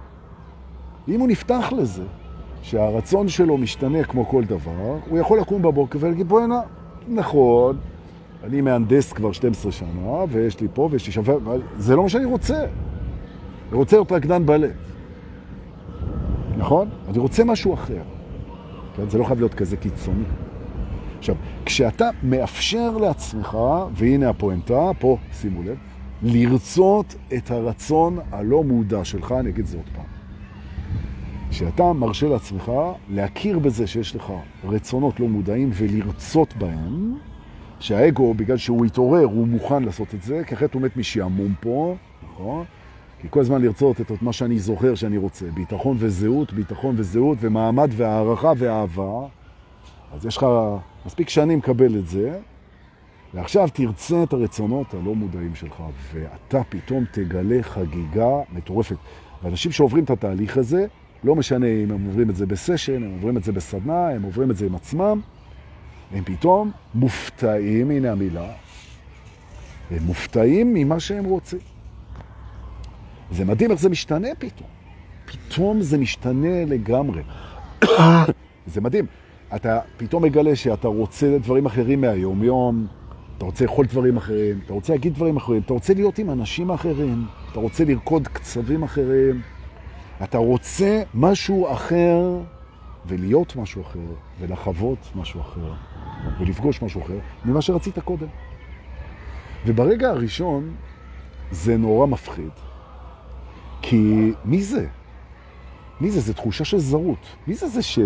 אם 1.08 1.20
הוא 1.20 1.28
נפתח 1.28 1.72
לזה, 1.76 2.04
שהרצון 2.62 3.28
שלו 3.28 3.58
משתנה 3.58 4.04
כמו 4.04 4.26
כל 4.26 4.44
דבר, 4.44 4.96
הוא 5.08 5.18
יכול 5.18 5.40
לקום 5.40 5.62
בבוקר 5.62 5.98
ולהגיד, 6.02 6.28
בואי 6.28 6.44
הנה, 6.44 6.60
נכון, 7.08 7.76
אני 8.44 8.60
מהנדס 8.60 9.12
כבר 9.12 9.32
12 9.32 9.72
שנה, 9.72 10.24
ויש 10.28 10.60
לי 10.60 10.68
פה 10.74 10.88
ויש 10.90 11.06
לי 11.06 11.12
שווה, 11.12 11.34
זה 11.78 11.96
לא 11.96 12.02
מה 12.02 12.08
שאני 12.08 12.24
רוצה. 12.24 12.64
אני 13.68 13.78
רוצה 13.78 13.96
להיות 13.96 14.12
רקדן 14.12 14.46
בלט. 14.46 14.70
נכון? 16.56 16.88
אני 17.08 17.18
רוצה 17.18 17.44
משהו 17.44 17.74
אחר. 17.74 18.02
כן? 18.96 19.08
זה 19.08 19.18
לא 19.18 19.24
חייב 19.24 19.38
להיות 19.38 19.54
כזה 19.54 19.76
קיצוני. 19.76 20.24
עכשיו, 21.22 21.36
כשאתה 21.64 22.10
מאפשר 22.22 22.96
לעצמך, 22.96 23.58
והנה 23.94 24.28
הפואנטה, 24.28 24.90
פה, 24.98 25.16
שימו 25.32 25.62
לב, 25.62 25.76
לרצות 26.22 27.14
את 27.36 27.50
הרצון 27.50 28.18
הלא 28.32 28.64
מודע 28.64 29.04
שלך, 29.04 29.32
אני 29.40 29.50
אגיד 29.50 29.66
זה 29.66 29.76
עוד 29.76 29.86
פעם. 29.94 30.04
כשאתה 31.50 31.92
מרשה 31.92 32.28
לעצמך 32.28 32.72
להכיר 33.08 33.58
בזה 33.58 33.86
שיש 33.86 34.16
לך 34.16 34.32
רצונות 34.64 35.20
לא 35.20 35.28
מודעים 35.28 35.70
ולרצות 35.74 36.54
בהם, 36.56 37.14
שהאגו, 37.80 38.34
בגלל 38.34 38.56
שהוא 38.56 38.84
התעורר, 38.84 39.24
הוא 39.24 39.46
מוכן 39.48 39.82
לעשות 39.82 40.14
את 40.14 40.22
זה, 40.22 40.42
כי 40.46 40.54
אחרת 40.54 40.74
הוא 40.74 40.82
מת 40.82 40.96
משעמום 40.96 41.54
פה, 41.60 41.96
נכון? 42.24 42.64
כי 43.20 43.26
כל 43.30 43.40
הזמן 43.40 43.62
לרצות 43.62 44.00
את 44.00 44.22
מה 44.22 44.32
שאני 44.32 44.58
זוכר 44.58 44.94
שאני 44.94 45.16
רוצה, 45.16 45.46
ביטחון 45.54 45.96
וזהות, 46.00 46.52
ביטחון 46.52 46.94
וזהות, 46.98 47.38
ומעמד 47.40 47.90
והערכה 47.96 48.52
ואהבה, 48.56 49.26
אז 50.14 50.26
יש 50.26 50.36
לך 50.36 50.46
מספיק 51.06 51.28
שנים 51.28 51.58
לקבל 51.58 51.98
את 51.98 52.06
זה, 52.06 52.38
ועכשיו 53.34 53.68
תרצה 53.72 54.22
את 54.22 54.32
הרצונות 54.32 54.94
הלא 54.94 55.14
מודעים 55.14 55.54
שלך, 55.54 55.82
ואתה 56.12 56.64
פתאום 56.68 57.04
תגלה 57.12 57.62
חגיגה 57.62 58.40
מטורפת. 58.52 58.96
ואנשים 59.42 59.72
שעוברים 59.72 60.04
את 60.04 60.10
התהליך 60.10 60.56
הזה, 60.56 60.86
לא 61.24 61.34
משנה 61.34 61.66
אם 61.66 61.90
הם 61.90 62.06
עוברים 62.06 62.30
את 62.30 62.36
זה 62.36 62.46
בסשן, 62.46 63.02
הם 63.02 63.12
עוברים 63.12 63.36
את 63.36 63.44
זה 63.44 63.52
בסדנה, 63.52 64.08
הם 64.08 64.22
עוברים 64.22 64.50
את 64.50 64.56
זה 64.56 64.66
עם 64.66 64.74
עצמם, 64.74 65.20
הם 66.12 66.24
פתאום 66.24 66.70
מופתעים, 66.94 67.90
הנה 67.90 68.12
המילה, 68.12 68.52
הם 69.90 70.02
מופתעים 70.02 70.74
ממה 70.74 71.00
שהם 71.00 71.24
רוצים. 71.24 71.58
זה 73.30 73.44
מדהים 73.44 73.70
איך 73.70 73.80
זה 73.80 73.88
משתנה 73.88 74.28
פתאום. 74.38 74.68
פתאום 75.24 75.82
זה 75.82 75.98
משתנה 75.98 76.64
לגמרי. 76.64 77.22
זה 78.72 78.80
מדהים. 78.80 79.06
אתה 79.56 79.80
פתאום 79.96 80.22
מגלה 80.22 80.56
שאתה 80.56 80.88
רוצה 80.88 81.38
דברים 81.38 81.66
אחרים 81.66 82.00
מהיום-יום, 82.00 82.86
אתה 83.38 83.44
רוצה 83.44 83.64
לאכול 83.64 83.86
דברים 83.86 84.16
אחרים, 84.16 84.60
אתה 84.64 84.72
רוצה 84.72 84.92
להגיד 84.92 85.14
דברים 85.14 85.36
אחרים, 85.36 85.62
אתה 85.62 85.72
רוצה 85.72 85.94
להיות 85.94 86.18
עם 86.18 86.30
אנשים 86.30 86.70
אחרים, 86.70 87.26
אתה 87.52 87.60
רוצה 87.60 87.84
לרקוד 87.84 88.28
קצבים 88.28 88.82
אחרים, 88.82 89.40
אתה 90.22 90.38
רוצה 90.38 91.02
משהו 91.14 91.72
אחר 91.72 92.40
ולהיות 93.06 93.56
משהו 93.56 93.82
אחר 93.82 94.14
ולחוות 94.40 94.98
משהו 95.14 95.40
אחר 95.40 95.72
ולפגוש 96.40 96.82
משהו 96.82 97.02
אחר 97.02 97.18
ממה 97.44 97.62
שרצית 97.62 97.98
קודם. 97.98 98.26
וברגע 99.66 100.10
הראשון 100.10 100.74
זה 101.50 101.76
נורא 101.76 102.06
מפחיד, 102.06 102.50
כי 103.82 104.32
מי 104.44 104.62
זה? 104.62 104.86
מי 106.00 106.10
זה? 106.10 106.20
זה 106.20 106.34
תחושה 106.34 106.64
של 106.64 106.78
זרות. 106.78 107.26
מי 107.46 107.54
זה 107.54 107.68
זה 107.68 107.82
ש... 107.82 107.98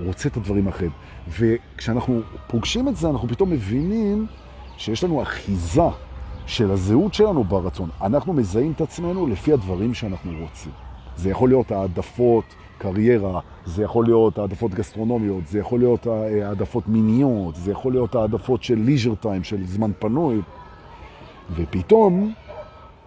רוצה 0.00 0.28
את 0.28 0.36
הדברים 0.36 0.68
אחרים. 0.68 0.90
וכשאנחנו 1.28 2.20
פוגשים 2.46 2.88
את 2.88 2.96
זה, 2.96 3.10
אנחנו 3.10 3.28
פתאום 3.28 3.50
מבינים 3.50 4.26
שיש 4.76 5.04
לנו 5.04 5.22
אחיזה 5.22 5.88
של 6.46 6.70
הזהות 6.70 7.14
שלנו 7.14 7.44
ברצון. 7.44 7.88
אנחנו 8.02 8.32
מזהים 8.32 8.72
את 8.72 8.80
עצמנו 8.80 9.26
לפי 9.26 9.52
הדברים 9.52 9.94
שאנחנו 9.94 10.32
רוצים. 10.40 10.72
זה 11.16 11.30
יכול 11.30 11.48
להיות 11.48 11.72
העדפות 11.72 12.44
קריירה, 12.78 13.40
זה 13.66 13.82
יכול 13.82 14.04
להיות 14.04 14.38
העדפות 14.38 14.74
גסטרונומיות, 14.74 15.46
זה 15.46 15.58
יכול 15.58 15.78
להיות 15.78 16.06
העדפות 16.06 16.88
מיניות, 16.88 17.56
זה 17.56 17.72
יכול 17.72 17.92
להיות 17.92 18.14
העדפות 18.14 18.62
של 18.62 18.78
ליז'ר 18.78 19.14
טיים, 19.14 19.44
של 19.44 19.66
זמן 19.66 19.90
פנוי. 19.98 20.40
ופתאום 21.54 22.32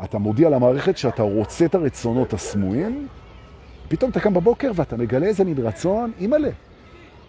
אתה 0.04 0.18
מודיע 0.18 0.50
למערכת 0.50 0.98
שאתה 0.98 1.24
רוצה 1.24 1.66
את 1.66 1.76
הרצונות 1.76 2.34
הסמויים, 2.34 3.08
פתאום 3.88 4.12
אתה 4.12 4.20
קם 4.20 4.34
בבוקר 4.34 4.72
ואתה 4.76 4.98
מגלה 4.98 5.26
איזה 5.26 5.44
מין 5.44 5.58
רצון, 5.58 6.12
אימא'לה, 6.20 6.50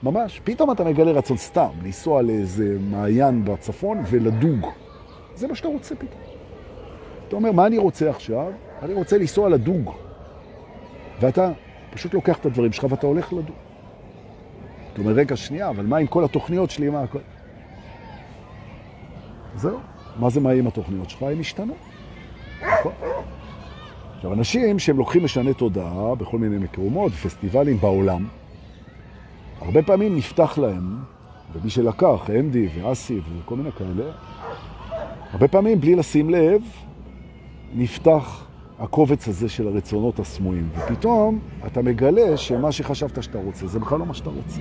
ממש. 0.02 0.40
פתאום 0.44 0.70
אתה 0.70 0.84
מגלה 0.84 1.10
רצון 1.10 1.36
סתם, 1.36 1.68
לנסוע 1.82 2.22
לאיזה 2.22 2.76
מעיין 2.90 3.44
בצפון 3.44 4.02
ולדוג. 4.10 4.66
זה 5.34 5.48
מה 5.48 5.54
שאתה 5.54 5.68
רוצה 5.68 5.94
פתאום. 5.94 6.20
אתה 7.28 7.36
אומר, 7.36 7.52
מה 7.52 7.66
אני 7.66 7.78
רוצה 7.78 8.10
עכשיו? 8.10 8.52
אני 8.82 8.94
רוצה 8.94 9.18
לנסוע 9.18 9.48
לדוג. 9.48 9.90
ואתה 11.20 11.52
פשוט 11.90 12.14
לוקח 12.14 12.38
את 12.38 12.46
הדברים 12.46 12.72
שלך 12.72 12.86
ואתה 12.90 13.06
הולך 13.06 13.32
לדוג. 13.32 13.56
אתה 14.92 15.00
אומר, 15.00 15.12
רגע, 15.12 15.36
שנייה, 15.36 15.68
אבל 15.68 15.86
מה 15.86 15.96
עם 15.96 16.06
כל 16.06 16.24
התוכניות 16.24 16.70
שלי? 16.70 16.88
מה 16.88 17.02
הכל? 17.02 17.18
זהו. 19.56 19.78
מה 20.16 20.30
זה 20.30 20.40
מה 20.40 20.50
עם 20.50 20.66
התוכניות 20.66 21.10
שלך? 21.10 21.22
הם 21.22 21.40
השתנו. 21.40 21.74
נכון. 22.62 22.92
עכשיו, 24.16 24.32
אנשים 24.32 24.78
שהם 24.78 24.98
לוקחים 24.98 25.24
משנה 25.24 25.54
תודעה 25.54 26.14
בכל 26.14 26.38
מיני 26.38 26.58
מקומות, 26.58 27.12
פסטיבלים 27.12 27.76
בעולם, 27.76 28.28
הרבה 29.60 29.82
פעמים 29.82 30.16
נפתח 30.16 30.58
להם, 30.58 30.96
ומי 31.52 31.70
שלקח, 31.70 32.30
אנדי 32.30 32.68
ואסי 32.74 33.20
וכל 33.44 33.56
מיני 33.56 33.72
כאלה, 33.72 34.10
הרבה 35.32 35.48
פעמים 35.48 35.80
בלי 35.80 35.94
לשים 35.94 36.30
לב, 36.30 36.62
נפתח 37.74 38.44
הקובץ 38.78 39.28
הזה 39.28 39.48
של 39.48 39.68
הרצונות 39.68 40.18
הסמויים, 40.18 40.68
ופתאום 40.76 41.38
אתה 41.66 41.82
מגלה 41.82 42.36
שמה 42.36 42.72
שחשבת 42.72 43.22
שאתה 43.22 43.38
רוצה, 43.38 43.66
זה 43.66 43.78
בכלל 43.78 43.98
לא 43.98 44.06
מה 44.06 44.14
שאתה 44.14 44.30
רוצה. 44.30 44.60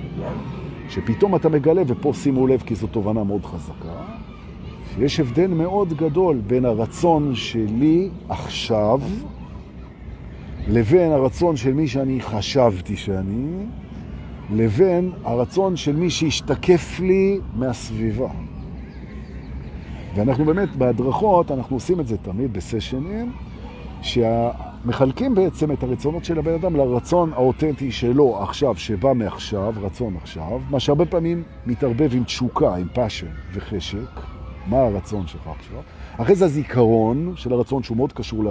שפתאום 0.88 1.36
אתה 1.36 1.48
מגלה, 1.48 1.82
ופה 1.86 2.12
שימו 2.14 2.46
לב 2.46 2.62
כי 2.66 2.74
זו 2.74 2.86
תובנה 2.86 3.24
מאוד 3.24 3.44
חזקה, 3.44 4.04
שיש 4.94 5.20
הבדל 5.20 5.46
מאוד 5.46 5.92
גדול 5.92 6.40
בין 6.46 6.64
הרצון 6.64 7.34
שלי 7.34 8.10
עכשיו 8.28 9.00
לבין 10.68 11.12
הרצון 11.12 11.56
של 11.56 11.72
מי 11.72 11.88
שאני 11.88 12.20
חשבתי 12.20 12.96
שאני, 12.96 13.66
לבין 14.50 15.12
הרצון 15.24 15.76
של 15.76 15.96
מי 15.96 16.10
שהשתקף 16.10 17.00
לי 17.00 17.40
מהסביבה. 17.54 18.28
ואנחנו 20.14 20.44
באמת 20.44 20.76
בהדרכות, 20.76 21.50
אנחנו 21.50 21.76
עושים 21.76 22.00
את 22.00 22.06
זה 22.06 22.16
תמיד 22.16 22.52
בסשנים, 22.52 23.32
שמחלקים 24.02 25.34
בעצם 25.34 25.72
את 25.72 25.82
הרצונות 25.82 26.24
של 26.24 26.38
הבן 26.38 26.54
אדם 26.54 26.76
לרצון 26.76 27.32
האותנטי 27.32 27.92
שלו 27.92 28.42
עכשיו, 28.42 28.76
שבא 28.76 29.12
מעכשיו, 29.12 29.72
רצון 29.76 30.16
עכשיו, 30.16 30.60
מה 30.70 30.80
שהרבה 30.80 31.04
פעמים 31.04 31.42
מתערבב 31.66 32.10
עם 32.14 32.24
תשוקה, 32.24 32.74
עם 32.74 32.88
passion 32.92 33.26
וחשק, 33.52 34.20
מה 34.66 34.78
הרצון 34.78 35.26
שלך 35.26 35.46
עכשיו. 35.58 35.80
אחרי 36.16 36.34
זה 36.34 36.44
הזיכרון 36.44 37.32
של 37.36 37.52
הרצון 37.52 37.82
שהוא 37.82 37.96
מאוד 37.96 38.12
קשור 38.12 38.44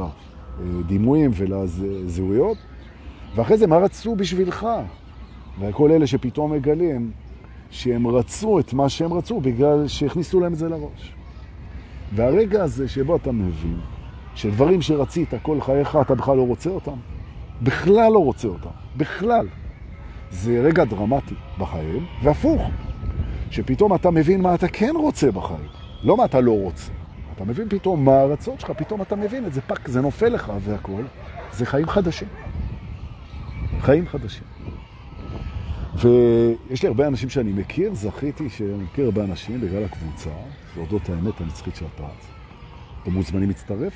לדימויים 0.61 1.31
ולזהויות, 1.33 2.57
ואחרי 3.35 3.57
זה 3.57 3.67
מה 3.67 3.77
רצו 3.77 4.15
בשבילך. 4.15 4.67
וכל 5.59 5.91
אלה 5.91 6.07
שפתאום 6.07 6.53
מגלים 6.53 7.11
שהם 7.69 8.07
רצו 8.07 8.59
את 8.59 8.73
מה 8.73 8.89
שהם 8.89 9.13
רצו 9.13 9.39
בגלל 9.39 9.87
שהכניסו 9.87 10.39
להם 10.39 10.53
את 10.53 10.57
זה 10.57 10.69
לראש. 10.69 11.13
והרגע 12.15 12.63
הזה 12.63 12.87
שבו 12.87 13.15
אתה 13.15 13.31
מבין 13.31 13.79
שדברים 14.35 14.81
שרצית 14.81 15.33
כל 15.41 15.61
חייך, 15.61 15.97
אתה 16.01 16.15
בכלל 16.15 16.37
לא 16.37 16.47
רוצה 16.47 16.69
אותם. 16.69 16.97
בכלל 17.61 18.11
לא 18.11 18.19
רוצה 18.19 18.47
אותם. 18.47 18.69
בכלל. 18.97 19.47
זה 20.31 20.61
רגע 20.63 20.83
דרמטי 20.83 21.35
בחיים, 21.59 22.05
והפוך, 22.23 22.61
שפתאום 23.51 23.95
אתה 23.95 24.11
מבין 24.11 24.41
מה 24.41 24.55
אתה 24.55 24.67
כן 24.67 24.93
רוצה 24.95 25.31
בחיים, 25.31 25.67
לא 26.03 26.17
מה 26.17 26.25
אתה 26.25 26.41
לא 26.41 26.51
רוצה. 26.51 26.91
אתה 27.35 27.45
מבין 27.45 27.69
פתאום 27.69 28.05
מה 28.05 28.19
הרצון 28.19 28.55
שלך, 28.59 28.71
פתאום 28.77 29.01
אתה 29.01 29.15
מבין 29.15 29.45
את 29.45 29.53
זה, 29.53 29.61
fuck, 29.61 29.87
זה 29.87 30.01
נופל 30.01 30.29
לך 30.29 30.53
והכל. 30.59 31.01
זה 31.53 31.65
חיים 31.65 31.87
חדשים. 31.87 32.27
חיים 33.79 34.07
חדשים. 34.07 34.56
ויש 35.97 36.83
לי 36.83 36.87
הרבה 36.87 37.07
אנשים 37.07 37.29
שאני 37.29 37.53
מכיר, 37.53 37.93
זכיתי 37.93 38.49
שאני 38.49 38.83
מכיר 38.83 39.05
הרבה 39.05 39.23
אנשים 39.23 39.61
בגלל 39.61 39.83
הקבוצה, 39.83 40.29
להודות 40.75 41.09
האמת 41.09 41.41
הנצחית 41.41 41.75
של 41.75 41.85
הפרט. 41.85 42.25
אתם 43.03 43.11
מוזמנים 43.11 43.47
להצטרף? 43.49 43.93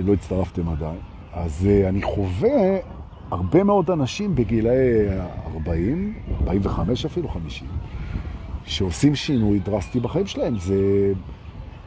אם 0.00 0.06
לא 0.06 0.12
הצטרפתם 0.12 0.68
עדיין. 0.68 0.98
אז 1.32 1.68
uh, 1.68 1.88
אני 1.88 2.02
חווה 2.02 2.76
הרבה 3.30 3.64
מאוד 3.64 3.90
אנשים 3.90 4.34
בגילאי 4.34 5.18
40, 5.54 6.14
45 6.40 7.06
אפילו, 7.06 7.28
50, 7.28 7.68
שעושים 8.64 9.14
שינוי 9.14 9.58
דרסטי 9.58 10.00
בחיים 10.00 10.26
שלהם. 10.26 10.58
זה, 10.58 11.12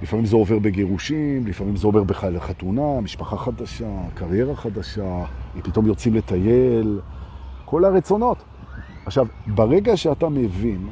לפעמים 0.01 0.25
זה 0.25 0.35
עובר 0.35 0.59
בגירושים, 0.59 1.47
לפעמים 1.47 1.75
זה 1.75 1.87
עובר 1.87 2.03
בכלל 2.03 2.35
לחתונה, 2.35 3.01
משפחה 3.01 3.37
חדשה, 3.37 3.89
קריירה 4.13 4.55
חדשה, 4.55 5.23
פתאום 5.63 5.87
יוצאים 5.87 6.15
לטייל, 6.15 6.99
כל 7.65 7.85
הרצונות. 7.85 8.43
עכשיו, 9.07 9.27
ברגע 9.47 9.97
שאתה 9.97 10.29
מבין 10.29 10.87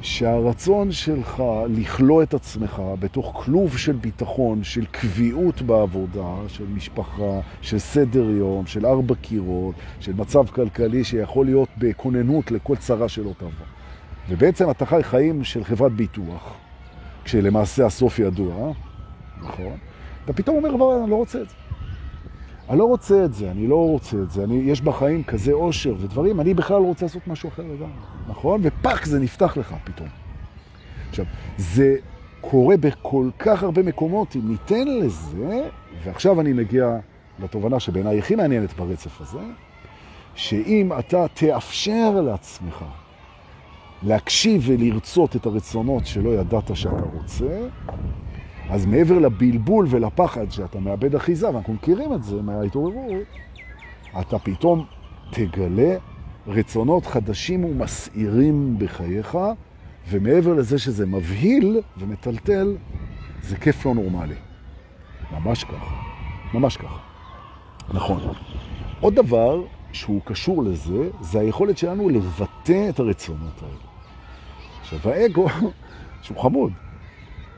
שהרצון 0.00 0.92
שלך 0.92 1.42
לכלוא 1.68 2.22
את 2.22 2.34
עצמך 2.34 2.82
בתוך 3.00 3.42
כלוב 3.44 3.78
של 3.78 3.92
ביטחון, 3.92 4.64
של 4.64 4.84
קביעות 4.86 5.62
בעבודה, 5.62 6.34
של 6.48 6.64
משפחה, 6.74 7.40
של 7.62 7.78
סדר 7.78 8.30
יום, 8.30 8.66
של 8.66 8.86
ארבע 8.86 9.14
קירות, 9.14 9.74
של 10.00 10.12
מצב 10.14 10.46
כלכלי 10.46 11.04
שיכול 11.04 11.46
להיות 11.46 11.68
בכוננות 11.78 12.50
לכל 12.50 12.76
צרה 12.76 13.08
שלא 13.08 13.32
תבוא. 13.38 13.50
ובעצם 14.28 14.70
אתה 14.70 14.86
חי 14.86 15.02
חיים 15.02 15.44
של 15.44 15.64
חברת 15.64 15.92
ביטוח, 15.92 16.54
כשלמעשה 17.24 17.86
הסוף 17.86 18.18
ידוע, 18.18 18.72
נכון? 19.42 19.76
אתה 20.24 20.32
פתאום 20.32 20.64
אומר, 20.64 21.02
אני 21.02 21.10
לא 21.10 21.16
רוצה 21.16 21.42
את 21.42 21.48
זה. 21.48 21.67
אני 22.70 22.78
לא 22.78 22.84
רוצה 22.84 23.24
את 23.24 23.34
זה, 23.34 23.50
אני 23.50 23.66
לא 23.66 23.88
רוצה 23.88 24.16
את 24.16 24.30
זה, 24.30 24.44
אני, 24.44 24.54
יש 24.54 24.80
בחיים 24.80 25.24
כזה 25.24 25.52
אושר 25.52 25.94
ודברים, 25.98 26.40
אני 26.40 26.54
בכלל 26.54 26.82
רוצה 26.82 27.04
לעשות 27.06 27.26
משהו 27.26 27.48
אחר 27.48 27.62
לגמרי, 27.62 27.88
נכון? 28.28 28.60
ופאק, 28.64 29.04
זה 29.04 29.20
נפתח 29.20 29.56
לך 29.56 29.74
פתאום. 29.84 30.08
עכשיו, 31.08 31.24
זה 31.58 31.96
קורה 32.40 32.76
בכל 32.76 33.30
כך 33.38 33.62
הרבה 33.62 33.82
מקומות, 33.82 34.36
אם 34.36 34.40
ניתן 34.44 34.88
לזה, 34.88 35.68
ועכשיו 36.04 36.40
אני 36.40 36.52
מגיע 36.52 36.98
לתובנה 37.38 37.80
שבעיניי 37.80 38.18
הכי 38.18 38.34
מעניינת 38.34 38.72
ברצף 38.72 39.20
הזה, 39.20 39.40
שאם 40.34 40.92
אתה 40.98 41.26
תאפשר 41.34 42.20
לעצמך 42.20 42.84
להקשיב 44.02 44.62
ולרצות 44.66 45.36
את 45.36 45.46
הרצונות 45.46 46.06
שלא 46.06 46.30
ידעת 46.30 46.76
שאתה 46.76 47.04
רוצה, 47.14 47.66
אז 48.70 48.86
מעבר 48.86 49.18
לבלבול 49.18 49.86
ולפחד 49.90 50.50
שאתה 50.50 50.80
מאבד 50.80 51.14
אחיזה, 51.14 51.50
ואנחנו 51.50 51.72
מכירים 51.72 52.14
את 52.14 52.22
זה 52.22 52.42
מההתעוררות, 52.42 53.26
אתה 54.20 54.38
פתאום 54.38 54.84
תגלה 55.30 55.96
רצונות 56.46 57.06
חדשים 57.06 57.64
ומסעירים 57.64 58.78
בחייך, 58.78 59.38
ומעבר 60.08 60.54
לזה 60.54 60.78
שזה 60.78 61.06
מבהיל 61.06 61.80
ומטלטל, 61.98 62.76
זה 63.42 63.56
כיף 63.56 63.86
לא 63.86 63.94
נורמלי. 63.94 64.34
ממש 65.32 65.64
ככה. 65.64 65.94
ממש 66.54 66.76
ככה. 66.76 66.98
נכון. 67.92 68.20
עוד 69.00 69.14
דבר 69.14 69.62
שהוא 69.92 70.20
קשור 70.24 70.62
לזה, 70.62 71.10
זה 71.20 71.40
היכולת 71.40 71.78
שלנו 71.78 72.08
לבטא 72.08 72.88
את 72.88 73.00
הרצונות 73.00 73.62
האלה. 73.62 73.88
עכשיו, 74.80 74.98
האגו, 75.10 75.46
שהוא 76.22 76.42
חמוד, 76.42 76.72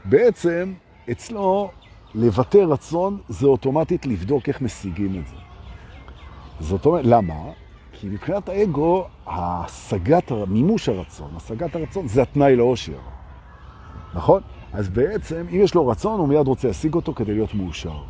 בעצם 0.05 0.73
אצלו 1.11 1.71
לבטא 2.15 2.59
רצון 2.59 3.19
זה 3.29 3.47
אוטומטית 3.47 4.07
לבדוק 4.07 4.49
איך 4.49 4.63
משיגים 4.63 5.21
את 5.21 5.27
זה. 5.27 5.37
זאת 6.61 6.87
אומרת, 6.87 7.05
למה? 7.05 7.35
כי 7.93 8.09
מבחינת 8.09 8.49
האגו, 8.49 9.05
השגת, 9.27 10.33
מימוש 10.49 10.89
הרצון, 10.89 11.31
השגת 11.37 11.77
הרצון 11.77 12.09
זה 12.09 12.23
התנאי 12.23 12.57
לאושר. 12.57 12.99
נכון? 14.15 14.43
אז 14.73 14.89
בעצם, 14.89 15.47
אם 15.51 15.61
יש 15.61 15.75
לו 15.75 15.87
רצון, 15.87 16.21
הוא 16.21 16.29
מיד 16.29 16.47
רוצה 16.47 16.69
להשיג 16.69 16.95
אותו 16.95 17.15
כדי 17.15 17.35
להיות 17.35 17.55
מאושר. 17.55 18.03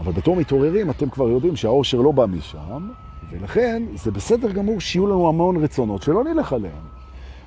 אבל 0.00 0.12
בתור 0.12 0.36
מתעוררים, 0.36 0.90
אתם 0.90 1.10
כבר 1.10 1.28
יודעים 1.28 1.56
שהאושר 1.56 2.00
לא 2.00 2.12
בא 2.12 2.26
משם, 2.26 2.88
ולכן 3.30 3.82
זה 3.94 4.10
בסדר 4.10 4.52
גמור 4.52 4.80
שיהיו 4.80 5.06
לנו 5.06 5.28
המון 5.28 5.64
רצונות 5.64 6.02
שלא 6.02 6.24
נלך 6.24 6.52
עליהם. 6.52 6.99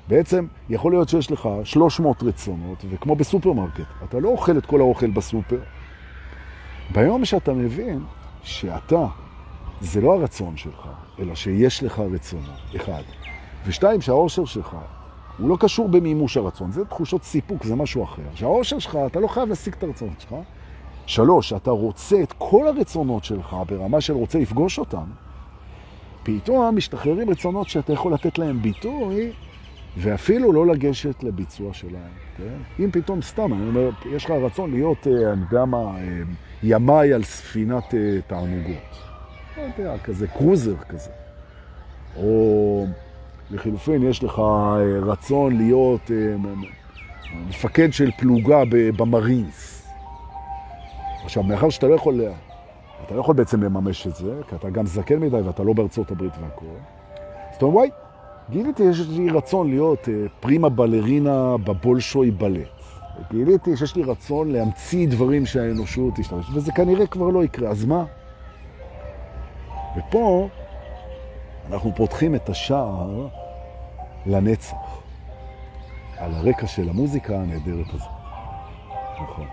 בעצם 0.08 0.46
יכול 0.68 0.92
להיות 0.92 1.08
שיש 1.08 1.30
לך 1.30 1.48
300 1.64 2.22
רצונות, 2.22 2.84
וכמו 2.90 3.16
בסופרמרקט, 3.16 3.84
אתה 4.04 4.18
לא 4.18 4.28
אוכל 4.28 4.58
את 4.58 4.66
כל 4.66 4.80
האוכל 4.80 5.10
בסופר. 5.10 5.60
ביום 6.92 7.24
שאתה 7.24 7.52
מבין 7.52 8.04
שאתה, 8.42 9.06
זה 9.80 10.00
לא 10.00 10.14
הרצון 10.14 10.56
שלך, 10.56 10.88
אלא 11.18 11.34
שיש 11.34 11.82
לך 11.82 11.98
רצונות, 11.98 12.60
אחד. 12.76 13.02
ושתיים, 13.66 14.00
שהאושר 14.00 14.44
שלך 14.44 14.76
הוא 15.38 15.48
לא 15.48 15.56
קשור 15.60 15.88
במימוש 15.88 16.36
הרצון, 16.36 16.72
זה 16.72 16.84
תחושות 16.84 17.24
סיפוק, 17.24 17.64
זה 17.64 17.74
משהו 17.76 18.04
אחר. 18.04 18.22
שהאושר 18.34 18.78
שלך, 18.78 18.98
אתה 19.06 19.20
לא 19.20 19.28
חייב 19.28 19.48
להשיג 19.48 19.74
את 19.74 19.82
הרצונות 19.82 20.20
שלך. 20.20 20.34
שלוש, 21.06 21.52
אתה 21.52 21.70
רוצה 21.70 22.22
את 22.22 22.32
כל 22.38 22.66
הרצונות 22.66 23.24
שלך 23.24 23.56
ברמה 23.68 24.00
של 24.00 24.12
רוצה 24.12 24.38
לפגוש 24.38 24.78
אותם, 24.78 25.04
פתאום 26.22 26.76
משתחררים 26.76 27.30
רצונות 27.30 27.68
שאתה 27.68 27.92
יכול 27.92 28.14
לתת 28.14 28.38
להם 28.38 28.62
ביטוי 28.62 29.32
ואפילו 29.96 30.52
לא 30.52 30.66
לגשת 30.66 31.22
לביצוע 31.22 31.74
שלהם, 31.74 32.12
כן? 32.36 32.84
אם 32.84 32.90
פתאום 32.90 33.22
סתם, 33.22 33.52
אני 33.52 33.68
אומר, 33.68 33.90
יש 34.12 34.24
לך 34.24 34.30
רצון 34.30 34.70
להיות, 34.70 35.06
אה, 35.06 35.32
אני 35.32 35.42
יודע 35.50 35.64
מה, 35.64 35.78
אה, 35.78 36.22
ימי 36.62 37.12
על 37.12 37.22
ספינת 37.22 37.94
אה, 37.94 38.18
תענוגות. 38.26 38.76
לא 39.56 39.62
יודע, 39.78 39.98
כזה 39.98 40.26
קרוזר 40.26 40.76
כזה. 40.88 41.10
או 42.16 42.86
לחילופין, 43.50 44.02
יש 44.02 44.24
לך 44.24 44.42
רצון 45.02 45.56
להיות 45.56 46.10
מפקד 47.48 47.92
של 47.92 48.10
פלוגה 48.18 48.62
במרינס. 48.96 49.86
עכשיו, 51.24 51.42
מאחר 51.42 51.70
שאתה 51.70 51.86
לא 51.86 51.94
יכול, 51.94 52.20
אתה 53.06 53.14
לא 53.14 53.20
יכול 53.20 53.34
בעצם 53.34 53.62
לממש 53.62 54.06
את 54.06 54.16
זה, 54.16 54.40
כי 54.48 54.56
אתה 54.56 54.70
גם 54.70 54.86
זקן 54.86 55.16
מדי 55.16 55.36
ואתה 55.36 55.62
לא 55.62 55.72
בארצות 55.72 56.10
הברית 56.10 56.32
והכל. 56.40 56.66
אז 57.50 57.56
אתה 57.56 57.64
אומר, 57.64 57.76
וואי, 57.76 57.90
גיליתי 58.50 58.94
שיש 58.94 59.08
לי 59.08 59.30
רצון 59.30 59.70
להיות 59.70 60.08
אה, 60.08 60.14
פרימה 60.40 60.68
בלרינה 60.68 61.56
בבולשוי 61.56 62.30
בלט. 62.30 62.68
גיליתי 63.30 63.76
שיש 63.76 63.96
לי 63.96 64.02
רצון 64.02 64.50
להמציא 64.50 65.08
דברים 65.08 65.46
שהאנושות 65.46 66.14
תשתמש, 66.16 66.46
וזה 66.54 66.72
כנראה 66.72 67.06
כבר 67.06 67.28
לא 67.28 67.44
יקרה. 67.44 67.70
אז 67.70 67.84
מה? 67.84 68.04
ופה 69.96 70.48
אנחנו 71.70 71.92
פותחים 71.96 72.34
את 72.34 72.48
השער 72.48 73.28
לנצח, 74.26 74.76
על 76.18 76.34
הרקע 76.34 76.66
של 76.66 76.88
המוזיקה 76.88 77.36
הנהדרת 77.36 77.86
הזו. 77.94 78.08
נכון. 79.22 79.46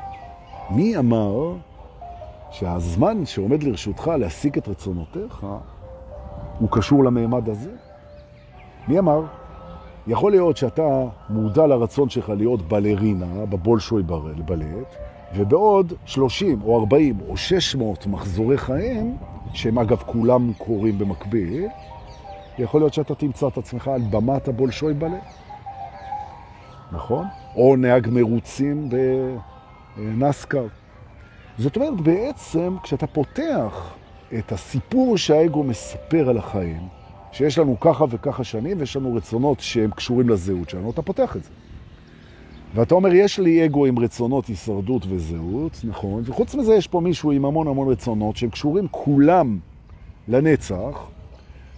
מי 0.69 0.97
אמר 0.97 1.53
שהזמן 2.51 3.25
שעומד 3.25 3.63
לרשותך 3.63 4.11
להשיג 4.19 4.57
את 4.57 4.67
רצונותיך 4.67 5.45
הוא 6.59 6.69
קשור 6.71 7.03
למימד 7.03 7.49
הזה? 7.49 7.71
מי 8.87 8.99
אמר? 8.99 9.21
יכול 10.07 10.31
להיות 10.31 10.57
שאתה 10.57 11.03
מודע 11.29 11.67
לרצון 11.67 12.09
שלך 12.09 12.29
להיות 12.29 12.61
בלרינה, 12.61 13.45
בבולשוי 13.45 14.03
בלט, 14.45 14.95
ובעוד 15.35 15.93
30 16.05 16.61
או 16.61 16.79
40 16.79 17.17
או 17.29 17.37
600 17.37 18.07
מחזורי 18.07 18.57
חיים, 18.57 19.17
שהם 19.53 19.79
אגב 19.79 20.03
כולם 20.05 20.53
קורים 20.57 20.99
במקביל, 20.99 21.67
יכול 22.59 22.81
להיות 22.81 22.93
שאתה 22.93 23.15
תמצא 23.15 23.47
את 23.47 23.57
עצמך 23.57 23.87
על 23.87 24.01
במת 24.09 24.47
הבולשוי 24.47 24.93
בלט. 24.93 25.33
נכון? 26.91 27.25
או 27.55 27.75
נהג 27.75 28.07
מרוצים 28.11 28.89
בנסקר. 29.97 30.65
זאת 31.57 31.75
אומרת, 31.75 32.01
בעצם, 32.01 32.75
כשאתה 32.83 33.07
פותח 33.07 33.93
את 34.39 34.51
הסיפור 34.51 35.17
שהאגו 35.17 35.63
מספר 35.63 36.29
על 36.29 36.37
החיים, 36.37 37.00
שיש 37.31 37.57
לנו 37.57 37.79
ככה 37.79 38.05
וככה 38.09 38.43
שנים, 38.43 38.79
ויש 38.79 38.95
לנו 38.95 39.15
רצונות 39.15 39.59
שהם 39.59 39.91
קשורים 39.91 40.29
לזהות 40.29 40.69
שלנו, 40.69 40.91
אתה 40.91 41.01
פותח 41.01 41.35
את 41.35 41.43
זה. 41.43 41.49
ואתה 42.75 42.95
אומר, 42.95 43.13
יש 43.13 43.39
לי 43.39 43.65
אגו 43.65 43.85
עם 43.85 43.99
רצונות 43.99 44.45
הישרדות 44.45 45.05
וזהות, 45.09 45.81
נכון, 45.83 46.23
וחוץ 46.25 46.55
מזה 46.55 46.75
יש 46.75 46.87
פה 46.87 46.99
מישהו 46.99 47.31
עם 47.31 47.45
המון 47.45 47.67
המון 47.67 47.91
רצונות 47.91 48.37
שהם 48.37 48.49
קשורים 48.49 48.87
כולם 48.91 49.59
לנצח, 50.27 51.07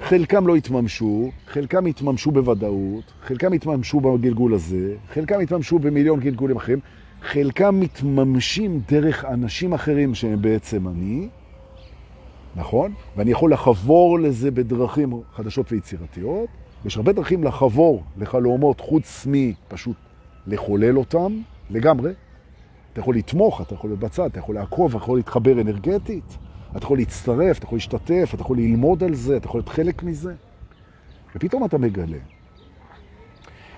חלקם 0.01 0.47
לא 0.47 0.55
התממשו, 0.55 1.31
חלקם 1.47 1.85
התממשו 1.85 2.31
בוודאות, 2.31 3.13
חלקם 3.21 3.53
התממשו 3.53 3.99
בגלגול 3.99 4.53
הזה, 4.53 4.95
חלקם 5.13 5.39
התממשו 5.39 5.79
במיליון 5.79 6.19
גלגולים 6.19 6.57
אחרים, 6.57 6.79
חלקם 7.21 7.79
מתממשים 7.79 8.81
דרך 8.89 9.25
אנשים 9.25 9.73
אחרים 9.73 10.15
שהם 10.15 10.41
בעצם 10.41 10.87
אני, 10.87 11.27
נכון? 12.55 12.93
ואני 13.17 13.31
יכול 13.31 13.53
לחבור 13.53 14.19
לזה 14.19 14.51
בדרכים 14.51 15.21
חדשות 15.35 15.71
ויצירתיות. 15.71 16.49
יש 16.85 16.97
הרבה 16.97 17.13
דרכים 17.13 17.43
לחבור 17.43 18.03
לחלומות 18.17 18.79
חוץ 18.79 19.27
מפשוט 19.29 19.95
לחולל 20.47 20.97
אותם 20.97 21.39
לגמרי. 21.69 22.11
אתה 22.93 22.99
יכול 22.99 23.15
לתמוך, 23.15 23.61
אתה 23.61 23.73
יכול 23.73 23.89
להיות 23.89 23.99
בצד, 23.99 24.25
אתה 24.25 24.39
יכול 24.39 24.55
לעקוב, 24.55 24.95
אתה 24.95 25.03
יכול 25.03 25.17
להתחבר 25.17 25.61
אנרגטית, 25.61 26.37
אתה 26.77 26.85
יכול 26.85 26.97
להצטרף, 26.97 27.57
אתה 27.57 27.65
יכול 27.65 27.75
להשתתף, 27.75 28.31
אתה 28.33 28.41
יכול 28.41 28.57
ללמוד 28.57 29.03
על 29.03 29.13
זה, 29.13 29.37
אתה 29.37 29.47
יכול 29.47 29.59
להיות 29.59 29.69
חלק 29.69 30.03
מזה. 30.03 30.33
ופתאום 31.35 31.65
אתה 31.65 31.77
מגלה 31.77 32.17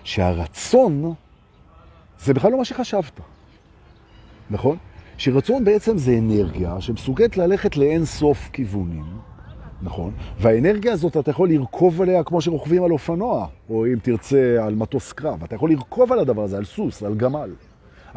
שהרצון 0.04 1.14
זה 2.20 2.34
בכלל 2.34 2.52
לא 2.52 2.58
מה 2.58 2.66
שחשבת, 2.66 3.20
נכון? 4.50 4.78
שרצון 5.18 5.66
בעצם 5.66 5.98
זה 5.98 6.18
אנרגיה 6.18 6.82
שמסוגלת 6.82 7.38
ללכת 7.38 7.78
לאין 7.78 8.06
סוף 8.06 8.50
כיוונים, 8.54 9.06
נכון? 9.82 10.14
והאנרגיה 10.40 10.94
הזאת 10.94 11.18
אתה 11.18 11.32
יכול 11.32 11.50
לרכוב 11.50 12.02
עליה 12.02 12.24
כמו 12.24 12.42
שרוכבים 12.42 12.84
על 12.84 12.92
אופנוע, 12.92 13.48
או 13.70 13.86
אם 13.86 13.96
תרצה 14.02 14.58
על 14.66 14.76
מטוס 14.76 15.14
קרב. 15.14 15.44
אתה 15.44 15.56
יכול 15.56 15.72
לרכוב 15.72 16.12
על 16.12 16.20
הדבר 16.20 16.44
הזה, 16.44 16.58
על 16.58 16.66
סוס, 16.66 17.04
על 17.04 17.16
גמל. 17.16 17.52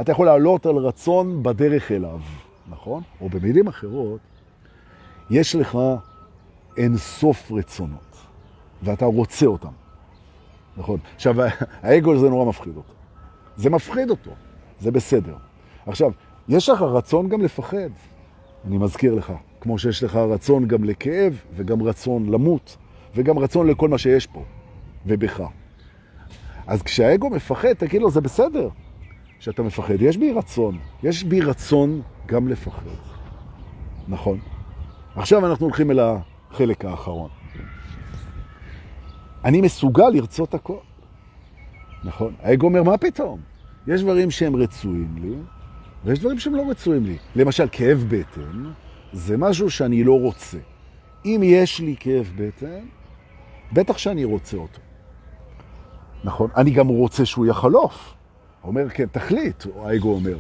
אתה 0.01 0.13
יכול 0.13 0.27
לעלות 0.27 0.67
על 0.67 0.77
רצון 0.77 1.43
בדרך 1.43 1.93
אליו, 1.93 2.21
נכון? 2.69 3.03
או 3.21 3.29
במילים 3.29 3.69
אחרות, 3.69 4.21
יש 5.31 5.57
לך 5.57 5.79
אין 6.77 6.97
סוף 6.97 7.53
רצונות, 7.53 8.17
ואתה 8.83 9.05
רוצה 9.05 9.47
אותם, 9.47 9.73
נכון? 10.77 10.99
עכשיו, 11.15 11.37
האגו 11.83 12.19
זה 12.19 12.29
נורא 12.31 12.45
מפחיד 12.45 12.77
אותו. 12.77 12.93
זה 13.57 13.71
מפחיד 13.71 14.11
אותו, 14.11 14.31
זה 14.81 14.91
בסדר. 14.91 15.35
עכשיו, 15.87 16.13
יש 16.49 16.69
לך 16.69 16.83
רצון 16.83 17.29
גם 17.29 17.41
לפחד, 17.43 17.91
אני 18.67 18.79
מזכיר 18.79 19.15
לך, 19.15 19.33
כמו 19.61 19.79
שיש 19.79 20.03
לך 20.03 20.17
רצון 20.17 20.69
גם 20.69 20.85
לכאב 20.85 21.43
וגם 21.57 21.83
רצון 21.83 22.29
למות 22.29 22.77
וגם 23.15 23.39
רצון 23.39 23.67
לכל 23.67 23.89
מה 23.89 23.99
שיש 23.99 24.27
פה 24.27 24.45
ובך. 25.07 25.43
אז 26.67 26.83
כשהאגו 26.83 27.31
מפחד, 27.31 27.73
תגיד 27.73 28.01
לו, 28.01 28.11
זה 28.11 28.21
בסדר 28.21 28.69
שאתה 29.41 29.63
מפחד. 29.63 30.03
יש 30.03 30.17
בי 30.17 30.33
רצון, 30.33 30.79
יש 31.03 31.25
בי 31.25 31.41
רצון 31.41 32.03
גם 32.27 32.49
לפחד. 32.49 32.83
נכון. 34.09 34.39
עכשיו 35.17 35.47
אנחנו 35.47 35.67
הולכים 35.67 35.91
אל 35.91 36.01
החלק 36.01 36.85
האחרון. 36.85 37.31
אני 39.45 39.61
מסוגל 39.61 40.09
לרצות 40.09 40.55
הכל. 40.55 40.77
נכון. 42.05 42.35
האגו 42.43 42.67
אומר, 42.67 42.83
מה 42.83 42.99
פתאום? 42.99 43.41
יש 43.87 44.03
דברים 44.03 44.31
שהם 44.31 44.57
רצויים 44.57 45.15
לי, 45.23 45.35
ויש 46.05 46.19
דברים 46.19 46.39
שהם 46.39 46.55
לא 46.55 46.71
רצויים 46.71 47.05
לי. 47.05 47.17
למשל, 47.37 47.69
כאב 47.73 48.05
בטן 48.09 48.65
זה 49.13 49.37
משהו 49.37 49.71
שאני 49.71 50.05
לא 50.05 50.21
רוצה. 50.21 50.59
אם 51.25 51.41
יש 51.45 51.81
לי 51.81 51.97
כאב 52.01 52.33
בטן, 52.37 52.87
בטח 53.73 53.99
שאני 53.99 54.25
רוצה 54.25 54.57
אותו. 54.57 54.81
נכון? 56.25 56.51
אני 56.57 56.71
גם 56.71 56.89
רוצה 56.89 57.27
שהוא 57.27 57.47
יחלוף. 57.47 58.15
אומר, 58.65 58.89
כן, 58.89 59.07
תחליט, 59.07 59.65
האגו 59.77 60.15
אומר. 60.15 60.39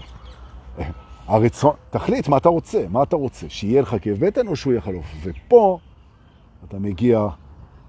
הרצון, 1.26 1.74
תחליט 1.90 2.28
מה 2.28 2.36
אתה 2.36 2.48
רוצה, 2.48 2.84
מה 2.90 3.02
אתה 3.02 3.16
רוצה, 3.16 3.46
שיהיה 3.48 3.82
לך 3.82 3.96
כאב 4.02 4.16
בטן 4.26 4.48
או 4.48 4.56
שהוא 4.56 4.72
יחלוף. 4.72 5.06
ופה 5.22 5.78
אתה 6.68 6.78
מגיע 6.78 7.26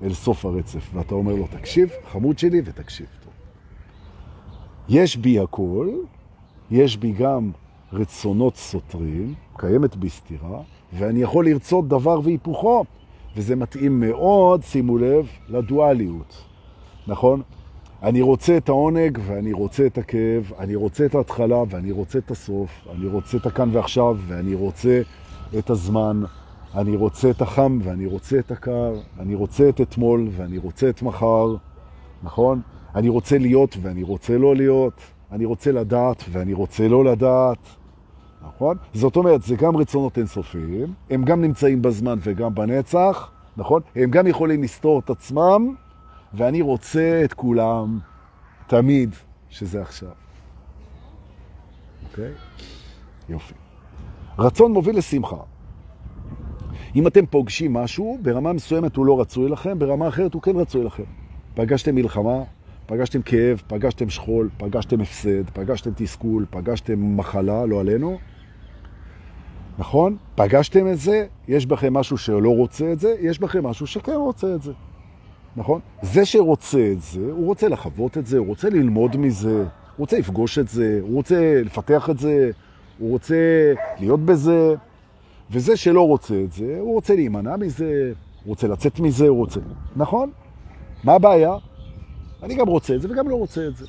אל 0.04 0.14
סוף 0.14 0.46
הרצף, 0.46 0.90
ואתה 0.94 1.16
אומר 1.16 1.36
לו, 1.36 1.48
תקשיב, 1.52 1.90
חמוד 2.12 2.40
שלי, 2.40 2.62
ותקשיב 2.66 3.08
טוב. 3.24 3.34
יש 4.90 5.18
בי 5.18 5.40
הכל, 5.40 5.90
יש 6.72 6.98
בי 6.98 7.12
גם 7.12 7.52
רצונות 7.94 8.56
סותרים, 8.56 9.34
קיימת 9.58 9.96
בי 9.96 10.10
סתירה, 10.10 10.62
ואני 10.94 11.22
יכול 11.22 11.46
לרצות 11.46 11.88
דבר 11.88 12.20
והיפוכו, 12.24 12.86
וזה 13.36 13.56
מתאים 13.56 14.00
מאוד, 14.00 14.64
שימו 14.64 14.98
לב, 14.98 15.28
לדואליות, 15.50 16.44
נכון? 17.08 17.42
אני 18.04 18.22
רוצה 18.22 18.58
את 18.58 18.70
העונג 18.70 19.20
ואני 19.26 19.54
רוצה 19.54 19.86
את 19.86 19.98
הכאב, 19.98 20.52
אני 20.60 20.76
רוצה 20.76 21.06
את 21.06 21.16
ההתחלה 21.16 21.64
ואני 21.70 21.92
רוצה 21.92 22.20
את 22.20 22.32
הסוף, 22.32 22.88
אני 22.96 23.08
רוצה 23.08 23.38
את 23.38 23.46
הכאן 23.46 23.70
ועכשיו 23.72 24.18
ואני 24.28 24.56
רוצה 24.56 25.02
את 25.58 25.70
הזמן, 25.70 26.24
אני 26.76 26.96
רוצה 26.96 27.30
את 27.30 27.42
החם 27.42 27.80
ואני 27.84 28.06
רוצה 28.06 28.40
את 28.40 28.52
הקר, 28.52 28.94
אני 29.20 29.36
רוצה 29.36 29.70
את 29.70 29.82
אתמול 29.82 30.28
ואני 30.32 30.58
רוצה 30.58 30.90
את 30.90 31.02
מחר, 31.02 31.56
נכון? 32.24 32.62
אני 32.96 33.10
רוצה 33.10 33.38
להיות 33.38 33.78
ואני 33.82 34.04
רוצה 34.04 34.38
לא 34.38 34.56
להיות, 34.56 34.94
אני 35.32 35.46
רוצה 35.46 35.72
לדעת 35.72 36.24
ואני 36.32 36.54
רוצה 36.54 36.88
לא 36.88 37.06
לדעת, 37.06 37.58
נכון? 38.42 38.78
זאת 38.94 39.16
אומרת, 39.16 39.42
זה 39.42 39.56
גם 39.56 39.78
רצונות 39.78 40.18
אינסופיים, 40.18 40.94
הם 41.10 41.24
גם 41.24 41.42
נמצאים 41.42 41.82
בזמן 41.82 42.20
וגם 42.22 42.56
בנצח, 42.56 43.32
נכון? 43.58 43.82
הם 43.96 44.12
גם 44.12 44.28
יכולים 44.28 44.64
לסתור 44.64 45.00
את 45.00 45.10
עצמם, 45.10 45.76
ואני 46.34 46.62
רוצה 46.62 47.22
את 47.24 47.34
כולם 47.34 48.00
תמיד, 48.68 49.16
שזה 49.50 49.82
עכשיו. 49.82 50.10
אוקיי? 52.10 52.32
יופי. 53.30 53.54
רצון 54.40 54.74
מוביל 54.74 54.98
לשמחה. 54.98 55.38
אם 56.96 57.08
אתם 57.08 57.26
פוגשים 57.26 57.74
משהו, 57.74 58.20
ברמה 58.22 58.54
מסוימת 58.54 58.96
הוא 58.96 59.06
לא 59.06 59.22
רצוי 59.22 59.50
לכם, 59.50 59.80
ברמה 59.80 60.08
אחרת 60.08 60.34
הוא 60.34 60.42
כן 60.42 60.56
רצוי 60.56 60.84
לכם. 60.84 61.04
פגשתם 61.54 61.96
מלחמה, 61.96 62.44
פגשתם 62.90 63.22
כאב, 63.22 63.62
פגשתם 63.68 64.10
שכול, 64.10 64.50
פגשתם 64.58 65.02
הפסד, 65.02 65.50
פגשתם 65.50 65.92
תסכול, 65.96 66.46
פגשתם 66.50 67.18
מחלה, 67.18 67.66
לא 67.66 67.80
עלינו. 67.80 68.18
נכון? 69.78 70.18
פגשתם 70.36 70.88
את 70.88 70.98
זה, 70.98 71.26
יש 71.48 71.66
בכם 71.66 71.94
משהו 71.94 72.18
שלא 72.18 72.50
רוצה 72.50 72.92
את 72.92 73.00
זה, 73.00 73.16
יש 73.22 73.40
בכם 73.40 73.68
משהו 73.68 73.88
שכן 73.88 74.16
רוצה 74.16 74.56
את 74.56 74.62
זה. 74.62 74.72
נכון? 75.56 75.80
זה 76.02 76.26
שרוצה 76.26 76.92
את 76.92 77.02
זה, 77.02 77.22
הוא 77.32 77.46
רוצה 77.46 77.68
לחוות 77.68 78.18
את 78.18 78.26
זה, 78.28 78.38
הוא 78.38 78.48
רוצה 78.48 78.70
ללמוד 78.70 79.18
מזה, 79.18 79.58
הוא 79.58 79.68
רוצה 79.98 80.20
לפגוש 80.20 80.60
את 80.60 80.68
זה, 80.68 81.00
הוא 81.02 81.16
רוצה 81.16 81.62
לפתח 81.66 82.10
את 82.10 82.20
זה, 82.20 82.52
הוא 83.00 83.12
רוצה 83.12 83.74
להיות 84.00 84.20
בזה, 84.20 84.76
וזה 85.52 85.78
שלא 85.78 86.08
רוצה 86.08 86.42
את 86.44 86.52
זה, 86.52 86.78
הוא 86.80 86.94
רוצה 86.94 87.16
להימנע 87.16 87.58
מזה, 87.58 88.12
הוא 88.44 88.50
רוצה 88.50 88.68
לצאת 88.68 89.00
מזה, 89.00 89.28
הוא 89.28 89.38
רוצה... 89.38 89.60
נכון? 89.96 90.32
מה 91.04 91.14
הבעיה? 91.14 91.69
אני 92.44 92.56
גם 92.56 92.68
רוצה 92.68 92.96
את 92.96 93.02
זה 93.02 93.08
וגם 93.12 93.30
לא 93.30 93.36
רוצה 93.36 93.68
את 93.68 93.76
זה. 93.76 93.86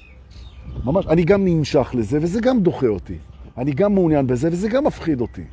ממש, 0.85 1.07
אני 1.07 1.25
גם 1.25 1.45
נמשך 1.45 1.91
לזה 1.95 2.19
וזה 2.23 2.41
גם 2.41 2.61
דוחה 2.61 2.87
אותי. 2.87 3.19
אני 3.59 3.73
גם 3.73 3.95
מעוניין 3.95 4.27
בזה 4.27 4.49
וזה 4.53 4.69
גם 4.69 4.85
מפחיד 4.85 5.21
אותי. 5.21 5.45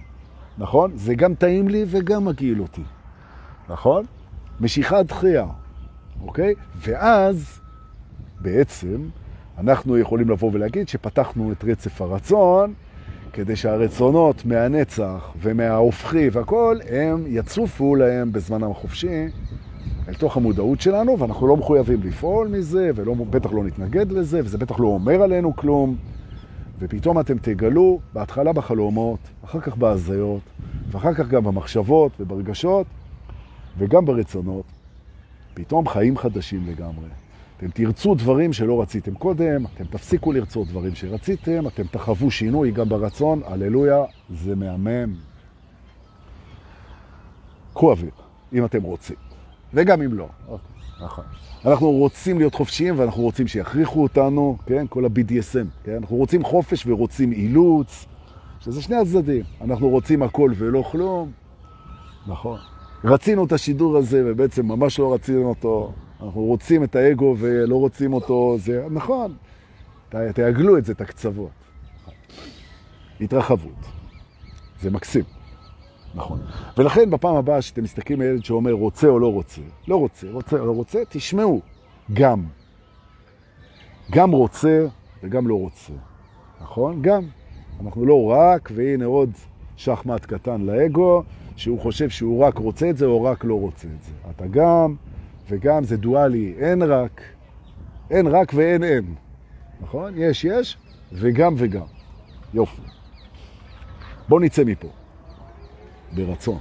נכון? 0.58 0.92
זה 0.96 1.16
גם 1.16 1.36
טעים 1.36 1.68
לי 1.68 1.86
וגם 1.88 2.26
מגעיל 2.26 2.62
אותי. 2.62 2.84
נכון? 3.70 4.06
משיכה 4.60 5.04
דחייה. 5.04 5.46
אוקיי? 6.22 6.54
ואז 6.76 7.60
בעצם 8.42 9.02
אנחנו 9.58 9.98
יכולים 9.98 10.30
לבוא 10.30 10.50
ולהגיד 10.54 10.88
שפתחנו 10.88 11.52
את 11.52 11.64
רצף 11.64 12.02
הרצון 12.02 12.74
כדי 13.34 13.56
שהרצונות 13.56 14.46
מהנצח 14.46 15.32
ומההופכי 15.42 16.30
והכל, 16.30 16.78
הם 16.90 17.24
יצופו 17.28 17.96
להם 17.96 18.32
בזמנם 18.32 18.72
החופשי 18.72 19.28
אל 20.08 20.14
תוך 20.14 20.38
המודעות 20.38 20.82
שלנו, 20.82 21.20
ואנחנו 21.20 21.48
לא 21.48 21.58
מחויבים 21.58 22.04
לפעול 22.04 22.48
מזה, 22.48 22.92
ובטח 22.96 23.52
לא 23.52 23.64
נתנגד 23.64 24.12
לזה, 24.12 24.42
וזה 24.44 24.58
בטח 24.58 24.80
לא 24.80 24.88
אומר 24.88 25.22
עלינו 25.22 25.56
כלום. 25.56 25.96
ופתאום 26.80 27.20
אתם 27.20 27.38
תגלו, 27.38 28.00
בהתחלה 28.14 28.54
בחלומות, 28.54 29.20
אחר 29.46 29.60
כך 29.60 29.78
בהזיות, 29.78 30.42
ואחר 30.92 31.14
כך 31.14 31.28
גם 31.28 31.44
במחשבות 31.44 32.12
וברגשות, 32.20 32.88
וגם 33.78 34.06
ברצונות, 34.06 34.66
פתאום 35.54 35.88
חיים 35.88 36.18
חדשים 36.18 36.64
לגמרי. 36.68 37.08
אתם 37.58 37.68
תרצו 37.70 38.16
דברים 38.16 38.54
שלא 38.54 38.82
רציתם 38.82 39.14
קודם, 39.14 39.66
אתם 39.66 39.84
תפסיקו 39.84 40.32
לרצות 40.32 40.68
דברים 40.68 40.96
שרציתם, 40.96 41.68
אתם 41.68 41.84
תחוו 41.92 42.32
שינוי 42.32 42.72
גם 42.72 42.90
ברצון, 42.90 43.42
הללויה, 43.46 44.04
זה 44.30 44.56
מהמם. 44.56 45.16
קחו 47.74 47.92
אוויר, 47.92 48.12
אם 48.54 48.66
אתם 48.66 48.84
רוצים, 48.84 49.16
וגם 49.74 50.02
אם 50.02 50.14
לא. 50.14 50.28
אוקיי, 50.48 50.68
נכון. 51.02 51.24
אנחנו 51.66 51.92
רוצים 51.92 52.38
להיות 52.38 52.56
חופשיים 52.56 53.00
ואנחנו 53.00 53.24
רוצים 53.24 53.48
שיכריחו 53.48 54.04
אותנו, 54.04 54.58
כן? 54.66 54.86
כל 54.90 55.06
ה-BDSM, 55.06 55.84
כן? 55.84 55.98
אנחנו 56.02 56.16
רוצים 56.16 56.44
חופש 56.44 56.88
ורוצים 56.88 57.32
אילוץ, 57.32 58.06
שזה 58.60 58.82
שני 58.82 58.96
הצדדים. 58.96 59.44
אנחנו 59.62 59.90
רוצים 59.90 60.24
הכל 60.24 60.52
ולא 60.56 60.82
כלום, 60.92 61.32
נכון. 62.28 62.60
רצינו 63.04 63.46
את 63.46 63.52
השידור 63.52 63.98
הזה 63.98 64.24
ובעצם 64.26 64.66
ממש 64.66 65.00
לא 65.00 65.14
רצינו 65.14 65.50
אותו. 65.50 65.94
אנחנו 66.22 66.42
רוצים 66.42 66.84
את 66.84 66.96
האגו 66.96 67.36
ולא 67.40 67.76
רוצים 67.76 68.14
אותו, 68.14 68.56
זה 68.60 68.86
נכון. 68.92 69.34
תעגלו 70.10 70.78
את 70.78 70.86
זה, 70.86 70.92
את 70.92 71.02
הקצוות. 71.02 71.50
התרחבות. 73.22 73.86
זה 74.82 74.92
מקסים. 74.92 75.37
נכון. 76.16 76.40
ולכן 76.78 77.10
בפעם 77.10 77.36
הבאה 77.36 77.62
שאתם 77.62 77.84
מסתכלים 77.84 78.22
על 78.22 78.28
ילד 78.28 78.46
שאומר 78.46 78.72
רוצה 78.72 79.08
או 79.08 79.20
לא 79.20 79.34
רוצה, 79.34 79.62
לא 79.88 79.96
רוצה, 79.96 80.28
רוצה 80.32 80.60
או 80.60 80.66
לא 80.66 80.72
רוצה, 80.72 81.00
תשמעו, 81.10 81.62
גם. 82.14 82.44
גם 84.12 84.32
רוצה 84.32 84.88
וגם 85.24 85.48
לא 85.48 85.56
רוצה. 85.56 85.94
נכון? 86.62 87.02
גם. 87.02 87.24
אנחנו 87.86 88.06
לא 88.06 88.26
רק, 88.32 88.70
והנה 88.76 89.06
עוד 89.06 89.32
שחמט 89.78 90.26
קטן 90.26 90.62
לאגו, 90.62 91.24
שהוא 91.56 91.80
חושב 91.80 92.10
שהוא 92.10 92.44
רק 92.44 92.58
רוצה 92.58 92.90
את 92.90 92.98
זה 92.98 93.06
או 93.06 93.24
רק 93.24 93.44
לא 93.44 93.60
רוצה 93.60 93.88
את 93.88 94.04
זה. 94.04 94.12
אתה 94.30 94.48
גם 94.48 94.96
וגם 95.50 95.84
זה 95.84 95.98
דואלי, 95.98 96.54
אין 96.60 96.82
רק, 96.82 97.22
אין 98.10 98.28
רק 98.28 98.52
ואין 98.56 98.84
אין. 98.84 99.16
נכון? 99.82 100.14
יש, 100.16 100.46
יש, 100.46 100.78
וגם 101.14 101.54
וגם. 101.58 101.86
יופי. 102.54 102.82
בואו 104.30 104.40
נצא 104.40 104.64
מפה. 104.64 104.88
ברצון. 106.12 106.58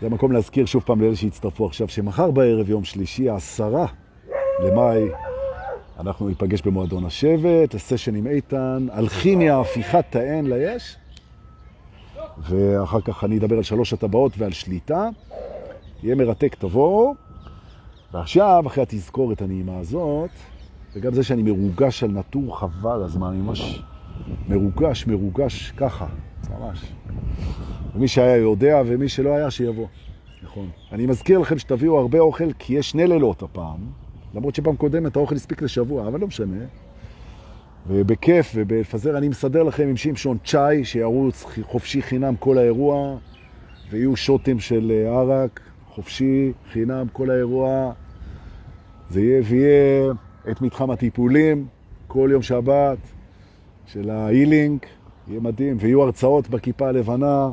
זה 0.00 0.06
המקום 0.06 0.32
להזכיר 0.32 0.66
שוב 0.66 0.82
פעם 0.82 1.00
לאלה 1.00 1.16
שהצטרפו 1.16 1.66
עכשיו, 1.66 1.88
שמחר 1.88 2.30
בערב, 2.30 2.68
יום 2.68 2.84
שלישי, 2.84 3.30
העשרה 3.30 3.86
למאי, 4.64 5.08
אנחנו 6.00 6.28
ניפגש 6.28 6.62
במועדון 6.62 7.04
השבט, 7.04 7.74
לסשן 7.74 8.14
עם 8.14 8.26
איתן, 8.26 8.86
על 8.90 9.08
כימיה, 9.08 9.60
הפיכת 9.60 10.04
תאן 10.10 10.46
ליש, 10.46 10.96
ואחר 12.38 13.00
כך 13.00 13.24
אני 13.24 13.38
אדבר 13.38 13.56
על 13.56 13.62
שלוש 13.62 13.92
הטבעות 13.92 14.32
ועל 14.38 14.52
שליטה. 14.52 15.08
יהיה 16.02 16.14
מרתק, 16.14 16.54
תבואו. 16.54 17.14
ועכשיו, 18.12 18.64
אחרי 18.66 18.82
התזכורת 18.82 19.42
הנעימה 19.42 19.78
הזאת, 19.78 20.30
וגם 20.94 21.14
זה 21.14 21.22
שאני 21.22 21.42
מרוגש 21.42 22.02
על 22.02 22.10
נטור 22.10 22.58
חבל 22.58 23.02
הזמן, 23.02 23.36
ממש 23.36 23.82
מרוגש, 24.48 25.06
מרוגש 25.06 25.70
ככה, 25.76 26.06
ממש. 26.48 26.92
ומי 27.94 28.08
שהיה 28.08 28.36
יודע 28.36 28.82
ומי 28.86 29.08
שלא 29.08 29.36
היה 29.36 29.50
שיבוא. 29.50 29.86
נכון. 30.42 30.68
אני 30.92 31.06
מזכיר 31.06 31.38
לכם 31.38 31.58
שתביאו 31.58 31.98
הרבה 31.98 32.18
אוכל, 32.18 32.52
כי 32.58 32.74
יש 32.74 32.90
שני 32.90 33.06
לילות 33.06 33.42
הפעם, 33.42 33.78
למרות 34.34 34.54
שפעם 34.54 34.76
קודמת 34.76 35.16
האוכל 35.16 35.34
הספיק 35.34 35.62
לשבוע, 35.62 36.08
אבל 36.08 36.20
לא 36.20 36.26
משנה. 36.26 36.64
ובכיף 37.86 38.52
ובפזר 38.54 39.18
אני 39.18 39.28
מסדר 39.28 39.62
לכם 39.62 39.88
עם 39.88 39.96
שמשון 39.96 40.38
צ'אי, 40.44 40.84
שירוץ 40.84 41.44
חופשי 41.62 42.02
חינם 42.02 42.36
כל 42.36 42.58
האירוע, 42.58 43.16
ויהיו 43.90 44.16
שוטים 44.16 44.60
של 44.60 44.92
אה, 44.94 45.18
ערק, 45.18 45.60
חופשי 45.88 46.52
חינם 46.72 47.06
כל 47.12 47.30
האירוע. 47.30 47.92
זה 49.10 49.20
יהיה 49.20 49.42
ויהיה 49.44 50.12
את 50.50 50.62
מתחם 50.62 50.90
הטיפולים 50.90 51.66
כל 52.06 52.28
יום 52.32 52.42
שבת 52.42 52.98
של 53.86 54.10
ההילינג, 54.10 54.78
יהיה 55.30 55.40
מדהים, 55.40 55.76
ויהיו 55.80 56.02
הרצאות 56.02 56.48
בכיפה 56.48 56.88
הלבנה, 56.88 57.50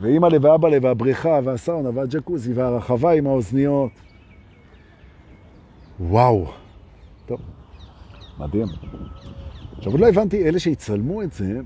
ואימא 0.00 0.26
לב 0.26 0.44
ואבא 0.44 0.68
לב 0.68 0.84
והבריכה 0.84 1.40
והסאונה 1.44 1.90
והג'קוזי 1.94 2.52
והרחבה 2.52 3.12
עם 3.12 3.26
האוזניות. 3.26 3.90
וואו. 6.00 6.50
טוב, 7.26 7.40
מדהים. 8.38 8.66
עכשיו, 9.78 9.92
עוד 9.92 10.00
לא 10.00 10.08
הבנתי, 10.08 10.48
אלה 10.48 10.58
שיצלמו 10.58 11.22
את 11.22 11.32
זה, 11.32 11.60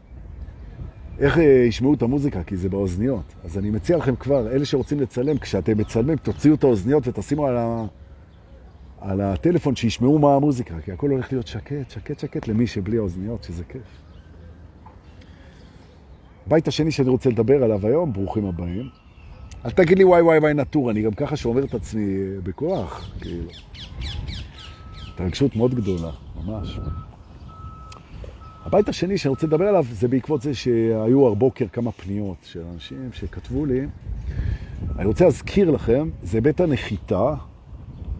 איך 1.19 1.39
אה, 1.39 1.43
ישמעו 1.43 1.95
את 1.95 2.03
המוזיקה, 2.03 2.43
כי 2.43 2.57
זה 2.57 2.69
באוזניות. 2.69 3.35
אז 3.45 3.59
אני 3.59 3.71
מציע 3.71 3.97
לכם 3.97 4.17
כבר, 4.17 4.53
אלה 4.53 4.65
שרוצים 4.65 5.01
לצלם, 5.01 5.39
כשאתם 5.39 5.79
מצלמים, 5.79 6.17
תוציאו 6.17 6.55
את 6.55 6.65
האוזניות 6.65 7.09
ותשימו 7.09 7.47
על, 7.47 7.57
ה... 7.57 7.85
על 9.01 9.21
הטלפון 9.21 9.77
שישמעו 9.77 10.19
מה 10.19 10.35
המוזיקה, 10.35 10.75
כי 10.85 10.93
הכל 10.93 11.11
הולך 11.11 11.33
להיות 11.33 11.47
שקט, 11.47 11.91
שקט, 11.91 12.19
שקט 12.19 12.49
למי 12.49 12.67
שבלי 12.67 12.97
האוזניות, 12.97 13.43
שזה 13.43 13.65
כיף. 13.65 13.83
הבית 16.47 16.69
השני 16.69 16.91
שאני 16.91 17.09
רוצה 17.09 17.31
לדבר 17.31 17.65
עליו 17.65 17.87
היום, 17.87 18.13
ברוכים 18.13 18.47
הבאים. 18.47 18.89
אל 19.65 19.71
תגיד 19.71 19.99
לי 19.99 20.05
וואי 20.05 20.23
וואי 20.23 20.39
וואי 20.39 20.55
נטור, 20.55 20.91
אני 20.91 21.03
גם 21.03 21.13
ככה 21.13 21.37
שומר 21.37 21.65
את 21.65 21.75
עצמי 21.75 22.17
בכוח, 22.43 23.15
כאילו. 23.21 23.51
התרגשות 25.15 25.57
מאוד 25.57 25.75
גדולה, 25.75 26.11
ממש. 26.45 26.79
הבית 28.65 28.89
השני 28.89 29.19
שאני 29.19 29.31
רוצה 29.31 29.47
לדבר 29.47 29.69
עליו 29.69 29.85
זה 29.91 30.09
בעקבות 30.09 30.43
זה 30.43 30.55
שהיו 30.55 31.29
הבוקר 31.29 31.67
כמה 31.69 31.93
פניות 31.93 32.37
של 32.43 32.63
אנשים 32.75 33.11
שכתבו 33.13 33.67
לי. 33.67 33.81
אני 34.99 35.07
רוצה 35.07 35.25
להזכיר 35.25 35.71
לכם, 35.71 36.09
זה 36.23 36.41
בית 36.41 36.61
הנחיתה, 36.61 37.35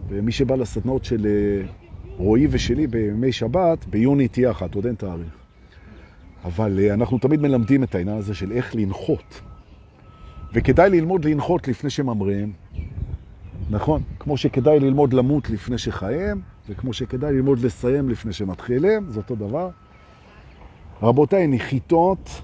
ומי 0.09 0.31
שבא 0.31 0.55
לסדנות 0.55 1.05
של 1.05 1.25
אה, 1.25 1.67
רועי 2.17 2.47
ושלי 2.49 2.87
בימי 2.87 3.31
שבת, 3.31 3.85
ביוני 3.85 4.27
תהיה 4.27 4.51
אחת, 4.51 4.75
עוד 4.75 4.85
אין 4.85 4.95
תאריך. 4.95 5.44
אבל 6.45 6.79
אה, 6.79 6.93
אנחנו 6.93 7.17
תמיד 7.17 7.41
מלמדים 7.41 7.83
את 7.83 7.95
העניין 7.95 8.17
הזה 8.17 8.33
של 8.33 8.51
איך 8.51 8.75
לנחות. 8.75 9.41
וכדאי 10.53 10.89
ללמוד 10.89 11.25
לנחות 11.25 11.67
לפני 11.67 11.89
שממריאים. 11.89 12.53
נכון, 13.69 14.01
כמו 14.19 14.37
שכדאי 14.37 14.79
ללמוד 14.79 15.13
למות 15.13 15.49
לפני 15.49 15.77
שחיים, 15.77 16.41
וכמו 16.69 16.93
שכדאי 16.93 17.33
ללמוד 17.33 17.59
לסיים 17.59 18.09
לפני 18.09 18.33
שמתחילים, 18.33 19.05
זה 19.09 19.19
אותו 19.19 19.35
דבר. 19.35 19.69
רבותיי, 21.01 21.47
נחיתות, 21.47 22.41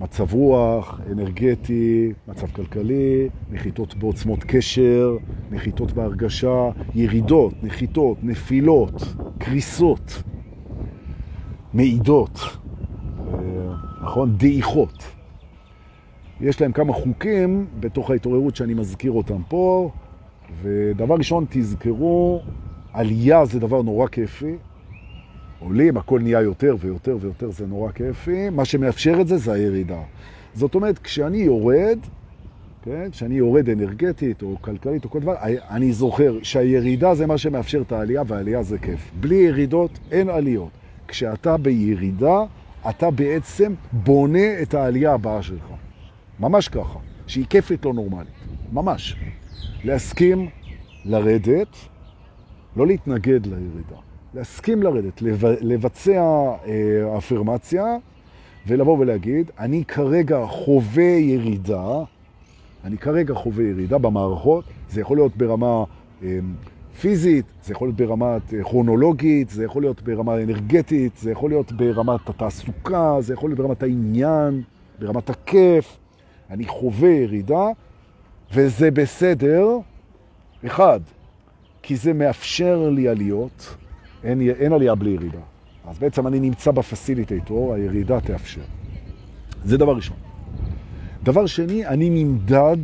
מצב 0.00 0.34
רוח, 0.34 1.00
אנרגטי, 1.12 2.12
מצב 2.28 2.46
כלכלי, 2.46 3.28
נחיתות 3.50 3.94
בעוצמות 3.94 4.44
קשר, 4.44 5.16
נחיתות 5.50 5.92
בהרגשה, 5.92 6.70
ירידות, 6.94 7.54
נחיתות, 7.62 8.18
נפילות, 8.22 9.14
קריסות, 9.38 10.22
מעידות. 11.74 12.59
נכון? 14.10 14.36
דעיכות. 14.36 15.04
יש 16.40 16.60
להם 16.60 16.72
כמה 16.72 16.92
חוקים 16.92 17.66
בתוך 17.80 18.10
ההתעוררות 18.10 18.56
שאני 18.56 18.74
מזכיר 18.74 19.12
אותם 19.12 19.42
פה, 19.48 19.90
ודבר 20.62 21.14
ראשון, 21.14 21.44
תזכרו, 21.50 22.42
עלייה 22.92 23.44
זה 23.44 23.60
דבר 23.60 23.82
נורא 23.82 24.06
כיפי. 24.06 24.54
עולים, 25.58 25.96
הכל 25.96 26.20
נהיה 26.20 26.40
יותר 26.40 26.76
ויותר 26.80 27.16
ויותר, 27.20 27.50
זה 27.50 27.66
נורא 27.66 27.92
כיפי. 27.92 28.50
מה 28.50 28.64
שמאפשר 28.64 29.20
את 29.20 29.28
זה 29.28 29.36
זה 29.36 29.52
הירידה. 29.52 30.00
זאת 30.54 30.74
אומרת, 30.74 30.98
כשאני 30.98 31.38
יורד, 31.38 31.98
כן, 32.84 33.10
כשאני 33.10 33.34
יורד 33.34 33.68
אנרגטית 33.68 34.42
או 34.42 34.56
כלכלית 34.60 35.04
או 35.04 35.10
כל 35.10 35.20
דבר, 35.20 35.34
אני 35.70 35.92
זוכר 35.92 36.38
שהירידה 36.42 37.14
זה 37.14 37.26
מה 37.26 37.38
שמאפשר 37.38 37.80
את 37.80 37.92
העלייה, 37.92 38.22
והעלייה 38.26 38.62
זה 38.62 38.78
כיף. 38.78 39.10
בלי 39.20 39.36
ירידות 39.36 39.98
אין 40.10 40.28
עליות. 40.28 40.70
כשאתה 41.08 41.56
בירידה, 41.56 42.44
אתה 42.88 43.10
בעצם 43.10 43.74
בונה 43.92 44.62
את 44.62 44.74
העלייה 44.74 45.14
הבאה 45.14 45.42
שלך. 45.42 45.64
ממש 46.40 46.68
ככה, 46.68 46.98
שהיא 47.26 47.46
כיפית 47.50 47.84
לא 47.84 47.94
נורמלית. 47.94 48.28
ממש. 48.72 49.16
להסכים 49.84 50.48
לרדת, 51.04 51.76
לא 52.76 52.86
להתנגד 52.86 53.46
לירידה. 53.46 53.96
להסכים 54.34 54.82
לרדת, 54.82 55.22
לבצע 55.60 56.20
אה, 56.66 57.18
אפרמציה 57.18 57.84
ולבוא 58.66 58.98
ולהגיד, 58.98 59.50
אני 59.58 59.84
כרגע 59.84 60.46
חווה 60.46 61.02
ירידה, 61.02 62.02
אני 62.84 62.98
כרגע 62.98 63.34
חווה 63.34 63.64
ירידה 63.64 63.98
במערכות, 63.98 64.64
זה 64.88 65.00
יכול 65.00 65.16
להיות 65.16 65.36
ברמה 65.36 65.84
אה, 66.22 66.38
פיזית, 67.00 67.44
זה 67.64 67.72
יכול 67.72 67.88
להיות 67.88 67.96
ברמת 67.96 68.42
כרונולוגית, 68.62 69.50
זה 69.50 69.64
יכול 69.64 69.82
להיות 69.82 70.02
ברמה 70.02 70.42
אנרגטית, 70.42 71.16
זה 71.16 71.30
יכול 71.30 71.50
להיות 71.50 71.72
ברמת 71.72 72.28
התעסוקה, 72.28 73.16
זה 73.20 73.34
יכול 73.34 73.50
להיות 73.50 73.58
ברמת 73.58 73.82
העניין, 73.82 74.62
ברמת 74.98 75.30
הכיף. 75.30 75.96
אני 76.50 76.66
חווה 76.66 77.10
ירידה, 77.10 77.66
וזה 78.54 78.90
בסדר. 78.90 79.66
אחד, 80.66 81.00
כי 81.82 81.96
זה 81.96 82.12
מאפשר 82.12 82.88
לי 82.88 83.08
עליות, 83.08 83.76
אין, 84.24 84.40
אין 84.40 84.72
עלייה 84.72 84.94
בלי 84.94 85.10
ירידה. 85.10 85.38
אז 85.86 85.98
בעצם 85.98 86.26
אני 86.26 86.40
נמצא 86.40 86.70
בפסיליטייטור, 86.70 87.74
הירידה 87.74 88.20
תאפשר. 88.20 88.60
זה 89.64 89.78
דבר 89.78 89.96
ראשון. 89.96 90.16
דבר 91.22 91.46
שני, 91.46 91.86
אני 91.86 92.10
נמדד 92.10 92.76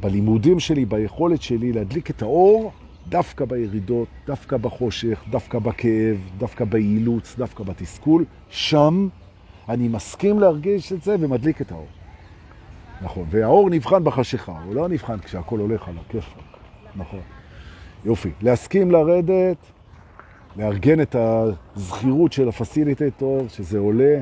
בלימודים 0.00 0.60
שלי, 0.60 0.84
ביכולת 0.84 1.42
שלי 1.42 1.72
להדליק 1.72 2.10
את 2.10 2.22
האור 2.22 2.72
דווקא 3.08 3.44
בירידות, 3.44 4.08
דווקא 4.26 4.56
בחושך, 4.56 5.24
דווקא 5.30 5.58
בכאב, 5.58 6.30
דווקא 6.38 6.64
באילוץ, 6.64 7.34
דווקא 7.38 7.64
בתסכול. 7.64 8.24
שם 8.50 9.08
אני 9.68 9.88
מסכים 9.88 10.40
להרגיש 10.40 10.92
את 10.92 11.02
זה 11.02 11.16
ומדליק 11.20 11.60
את 11.60 11.72
האור. 11.72 11.86
נכון, 13.02 13.26
והאור 13.30 13.70
נבחן 13.70 14.04
בחשיכה, 14.04 14.52
הוא 14.64 14.74
לא 14.74 14.88
נבחן 14.88 15.18
כשהכל 15.18 15.58
הולך 15.58 15.88
על 15.88 15.94
הכיף. 16.06 16.34
נכון. 16.96 17.20
יופי. 18.04 18.30
להסכים 18.42 18.90
לרדת, 18.90 19.56
לארגן 20.56 21.00
את 21.00 21.16
הזכירות 21.18 22.32
של 22.32 22.48
הפסיליטטור, 22.48 23.46
שזה 23.48 23.78
עולה, 23.78 24.20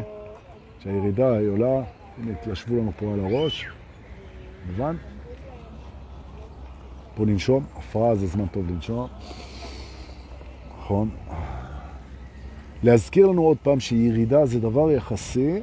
שהירידה 0.79 1.33
היא 1.33 1.49
עולה. 1.49 1.83
הנה, 2.23 2.35
תלשבו 2.43 2.77
לנו 2.77 2.93
פה 2.99 3.13
על 3.13 3.21
הראש. 3.21 3.67
מובן? 4.71 4.97
פה 7.17 7.25
ננשום, 7.25 7.65
הפרעה 7.77 8.15
זה 8.15 8.27
זמן 8.27 8.47
טוב 8.47 8.71
לנשום. 8.71 9.07
נכון. 10.79 11.09
להזכיר 12.83 13.27
לנו 13.27 13.43
עוד 13.43 13.57
פעם 13.63 13.81
שירידה 13.81 14.47
זה 14.47 14.61
דבר 14.61 14.91
יחסי, 14.91 15.61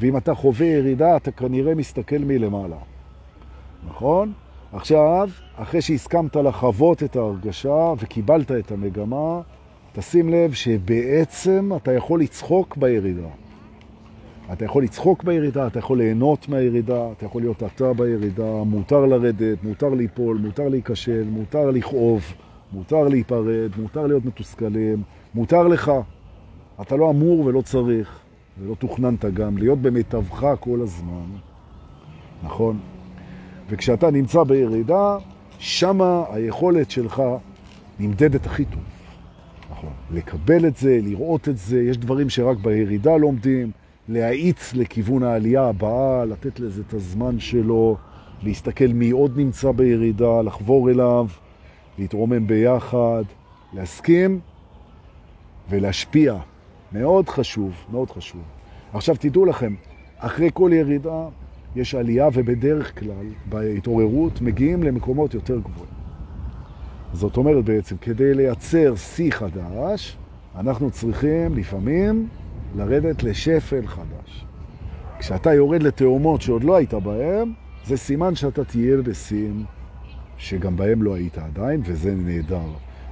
ואם 0.00 0.16
אתה 0.16 0.34
חווה 0.34 0.66
ירידה, 0.66 1.16
אתה 1.16 1.30
כנראה 1.30 1.74
מסתכל 1.74 2.18
מלמעלה. 2.18 2.76
נכון? 3.88 4.32
עכשיו, 4.72 5.28
אחרי 5.56 5.82
שהסכמת 5.82 6.36
לחוות 6.36 7.02
את 7.02 7.16
ההרגשה 7.16 7.92
וקיבלת 7.98 8.52
את 8.52 8.72
המגמה, 8.72 9.40
תשים 9.92 10.28
לב 10.28 10.52
שבעצם 10.52 11.70
אתה 11.76 11.92
יכול 11.92 12.20
לצחוק 12.20 12.76
בירידה. 12.76 13.28
אתה 14.52 14.64
יכול 14.64 14.82
לצחוק 14.84 15.24
בירידה, 15.24 15.66
אתה 15.66 15.78
יכול 15.78 15.98
ליהנות 15.98 16.48
מהירידה, 16.48 17.12
אתה 17.12 17.26
יכול 17.26 17.42
להיות 17.42 17.62
אתה 17.62 17.92
בירידה, 17.92 18.64
מותר 18.64 19.06
לרדת, 19.06 19.58
מותר 19.62 19.88
ליפול, 19.88 20.38
מותר 20.38 20.68
להיכשל, 20.68 21.24
מותר 21.30 21.70
לכאוב, 21.70 22.22
מותר 22.72 23.08
להיפרד, 23.08 23.70
מותר 23.78 24.06
להיות 24.06 24.24
מתוסכלים, 24.24 25.02
מותר 25.34 25.68
לך. 25.68 25.92
אתה 26.80 26.96
לא 26.96 27.10
אמור 27.10 27.40
ולא 27.46 27.60
צריך, 27.60 28.18
ולא 28.58 28.74
תוכננת 28.74 29.24
גם, 29.24 29.58
להיות 29.58 29.78
במיטבך 29.78 30.46
כל 30.60 30.80
הזמן, 30.82 31.26
נכון? 32.42 32.78
וכשאתה 33.68 34.10
נמצא 34.10 34.42
בירידה, 34.42 35.18
שמה 35.58 36.24
היכולת 36.30 36.90
שלך 36.90 37.22
נמדדת 38.00 38.46
הכי 38.46 38.64
טוב. 38.64 38.82
נכון. 39.70 39.90
לקבל 40.10 40.66
את 40.66 40.76
זה, 40.76 40.98
לראות 41.02 41.48
את 41.48 41.58
זה, 41.58 41.82
יש 41.82 41.98
דברים 41.98 42.30
שרק 42.30 42.58
בירידה 42.58 43.16
לומדים, 43.16 43.70
להאיץ 44.08 44.74
לכיוון 44.74 45.22
העלייה 45.22 45.62
הבאה, 45.62 46.24
לתת 46.24 46.60
לזה 46.60 46.82
את 46.88 46.94
הזמן 46.94 47.38
שלו, 47.38 47.96
להסתכל 48.42 48.86
מי 48.86 49.10
עוד 49.10 49.38
נמצא 49.38 49.72
בירידה, 49.72 50.42
לחבור 50.42 50.90
אליו, 50.90 51.26
להתרומם 51.98 52.46
ביחד, 52.46 53.22
להסכים 53.72 54.40
ולהשפיע. 55.70 56.38
מאוד 56.92 57.28
חשוב, 57.28 57.72
מאוד 57.92 58.10
חשוב. 58.10 58.42
עכשיו 58.92 59.16
תדעו 59.20 59.44
לכם, 59.44 59.74
אחרי 60.18 60.50
כל 60.54 60.70
ירידה 60.74 61.28
יש 61.76 61.94
עלייה 61.94 62.28
ובדרך 62.32 62.98
כלל 62.98 63.26
בהתעוררות 63.48 64.40
מגיעים 64.40 64.82
למקומות 64.82 65.34
יותר 65.34 65.58
גבוהים. 65.58 65.92
זאת 67.12 67.36
אומרת 67.36 67.64
בעצם, 67.64 67.96
כדי 67.96 68.34
לייצר 68.34 68.96
שיא 68.96 69.32
חדש, 69.32 70.16
אנחנו 70.56 70.90
צריכים 70.90 71.54
לפעמים 71.54 72.28
לרדת 72.74 73.22
לשפל 73.22 73.86
חדש. 73.86 74.46
כשאתה 75.18 75.54
יורד 75.54 75.82
לתאומות 75.82 76.42
שעוד 76.42 76.64
לא 76.64 76.76
היית 76.76 76.94
בהם, 76.94 77.52
זה 77.86 77.96
סימן 77.96 78.34
שאתה 78.34 78.64
תהיה 78.64 78.96
בשיאים 78.96 79.64
שגם 80.38 80.76
בהם 80.76 81.02
לא 81.02 81.14
היית 81.14 81.38
עדיין, 81.38 81.80
וזה 81.84 82.14
נהדר. 82.14 82.66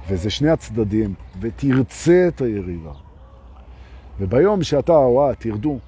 וזה 0.09 0.29
שני 0.29 0.49
הצדדים, 0.49 1.13
ותרצה 1.41 2.25
את 2.27 2.41
הירידה. 2.41 2.91
וביום 4.19 4.63
שאתה 4.63 4.95
או 4.95 5.31
את 5.31 5.39
תרדו 5.39 5.79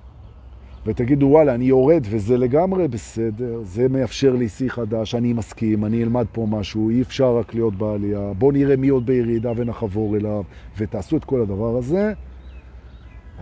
ותגידו, 0.85 1.25
וואלה, 1.25 1.55
אני 1.55 1.65
יורד 1.65 2.03
וזה 2.09 2.37
לגמרי 2.37 2.87
בסדר, 2.87 3.59
זה 3.63 3.87
מאפשר 3.89 4.35
לי 4.35 4.49
שיא 4.49 4.69
חדש, 4.69 5.15
אני 5.15 5.33
מסכים, 5.33 5.85
אני 5.85 6.03
אלמד 6.03 6.25
פה 6.31 6.47
משהו, 6.49 6.89
אי 6.89 7.01
אפשר 7.01 7.37
רק 7.37 7.53
להיות 7.53 7.75
בעלייה, 7.75 8.33
בוא 8.37 8.53
נראה 8.53 8.75
מי 8.75 8.87
עוד 8.87 9.05
בירידה 9.05 9.51
ונחבור 9.55 10.15
אליו, 10.15 10.43
ותעשו 10.77 11.17
את 11.17 11.25
כל 11.25 11.41
הדבר 11.41 11.77
הזה, 11.77 12.13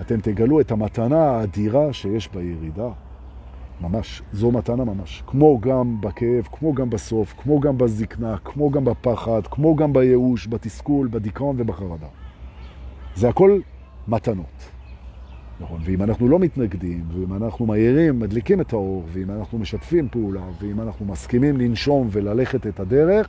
אתם 0.02 0.20
תגלו 0.22 0.62
את 0.62 0.72
המתנה 0.72 1.22
האדירה 1.22 1.94
שיש 1.94 2.30
בירידה. 2.34 2.90
ממש, 3.82 4.22
זו 4.32 4.52
מתנה 4.52 4.84
ממש. 4.84 5.24
כמו 5.28 5.60
גם 5.60 6.02
בכאב, 6.02 6.48
כמו 6.52 6.74
גם 6.74 6.90
בסוף, 6.90 7.34
כמו 7.38 7.60
גם 7.60 7.78
בזקנה, 7.78 8.38
כמו 8.38 8.72
גם 8.72 8.86
בפחד, 8.86 9.42
כמו 9.52 9.76
גם 9.76 9.94
בייאוש, 9.94 10.48
בתסכול, 10.48 11.08
בדיכאון 11.12 11.56
ובחרדה. 11.60 12.08
זה 13.16 13.30
הכל 13.30 13.60
מתנות. 14.08 14.70
נכון, 15.60 15.82
ואם 15.84 16.04
אנחנו 16.04 16.28
לא 16.30 16.40
מתנגדים, 16.40 17.04
ואם 17.14 17.34
אנחנו 17.34 17.66
מהירים, 17.66 18.20
מדליקים 18.20 18.62
את 18.62 18.74
האור, 18.74 19.04
ואם 19.08 19.32
אנחנו 19.32 19.60
משתפים 19.60 20.10
פעולה, 20.10 20.44
ואם 20.62 20.82
אנחנו 20.82 21.06
מסכימים 21.06 21.58
לנשום 21.58 22.08
וללכת 22.12 22.68
את 22.68 22.80
הדרך, 22.80 23.28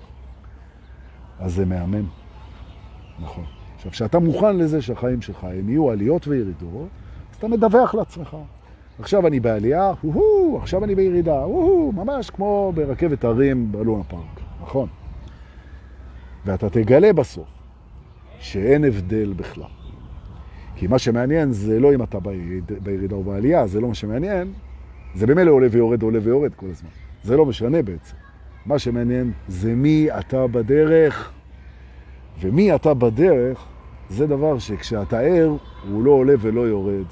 אז 1.38 1.54
זה 1.54 1.64
מהמם. 1.64 2.06
נכון. 3.20 3.44
עכשיו, 3.84 3.92
כשאתה 3.92 4.18
מוכן 4.18 4.56
לזה 4.56 4.82
שהחיים 4.82 5.22
שלך 5.22 5.44
הם 5.44 5.68
יהיו 5.68 5.90
עליות 5.90 6.28
וירידות, 6.28 6.88
אז 7.30 7.36
אתה 7.38 7.48
מדווח 7.48 7.94
לעצמך. 7.94 8.36
עכשיו 8.98 9.26
אני 9.26 9.40
בעלייה, 9.40 9.92
הו 10.00 10.58
עכשיו 10.62 10.84
אני 10.84 10.94
בירידה, 10.94 11.42
הו 11.42 11.92
ממש 11.92 12.30
כמו 12.30 12.72
ברכבת 12.74 13.24
הרים 13.24 13.72
בלונה 13.72 14.04
פארק, 14.04 14.40
נכון? 14.62 14.88
ואתה 16.46 16.70
תגלה 16.70 17.12
בסוף 17.12 17.48
שאין 18.38 18.84
הבדל 18.84 19.32
בכלל. 19.36 19.70
כי 20.76 20.86
מה 20.86 20.98
שמעניין 20.98 21.52
זה 21.52 21.80
לא 21.80 21.94
אם 21.94 22.02
אתה 22.02 22.18
בירידה 22.82 23.16
או 23.16 23.22
בעלייה, 23.22 23.66
זה 23.66 23.80
לא 23.80 23.88
מה 23.88 23.94
שמעניין, 23.94 24.52
זה 25.14 25.26
במילא 25.26 25.50
עולה 25.50 25.66
ויורד, 25.70 26.02
עולה 26.02 26.18
ויורד 26.22 26.54
כל 26.54 26.66
הזמן. 26.70 26.88
זה 27.22 27.36
לא 27.36 27.46
משנה 27.46 27.82
בעצם. 27.82 28.16
מה 28.66 28.78
שמעניין 28.78 29.32
זה 29.48 29.74
מי 29.74 30.08
אתה 30.18 30.46
בדרך, 30.46 31.32
ומי 32.40 32.74
אתה 32.74 32.94
בדרך 32.94 33.66
זה 34.08 34.26
דבר 34.26 34.58
שכשאתה 34.58 35.20
ער, 35.20 35.52
הוא 35.88 36.04
לא 36.04 36.10
עולה 36.10 36.34
ולא 36.40 36.60
יורד. 36.60 37.06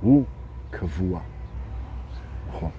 הוא 0.00 0.24
קבוע. 0.70 1.20
נכון. 2.48 2.70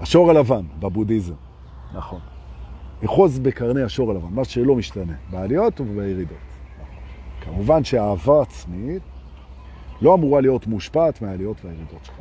השור 0.00 0.30
הלבן 0.30 0.64
בבודהיזם, 0.80 1.34
נכון. 1.94 2.20
אחוז 3.04 3.38
בקרני 3.38 3.82
השור 3.82 4.10
הלבן, 4.10 4.28
מה 4.30 4.44
שלא 4.44 4.76
משתנה, 4.76 5.12
בעליות 5.30 5.80
ובירידות. 5.80 6.36
כמובן 7.40 7.84
שהאהבה 7.84 8.42
עצמית 8.42 9.02
לא 10.02 10.14
אמורה 10.14 10.40
להיות 10.40 10.66
מושפעת 10.66 11.22
מהעליות 11.22 11.64
והירידות 11.64 12.04
שלך. 12.04 12.14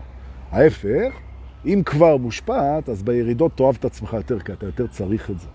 ההפך, 0.52 1.20
אם 1.66 1.82
כבר 1.86 2.18
מושפעת, 2.18 2.90
אז 2.90 3.04
בירידות 3.04 3.58
תאהב 3.58 3.76
את 3.80 3.86
עצמך 3.86 4.14
יותר, 4.14 4.40
כי 4.40 4.54
אתה 4.54 4.66
יותר 4.66 4.88
צריך 4.88 5.30
את 5.30 5.40
זה. 5.40 5.48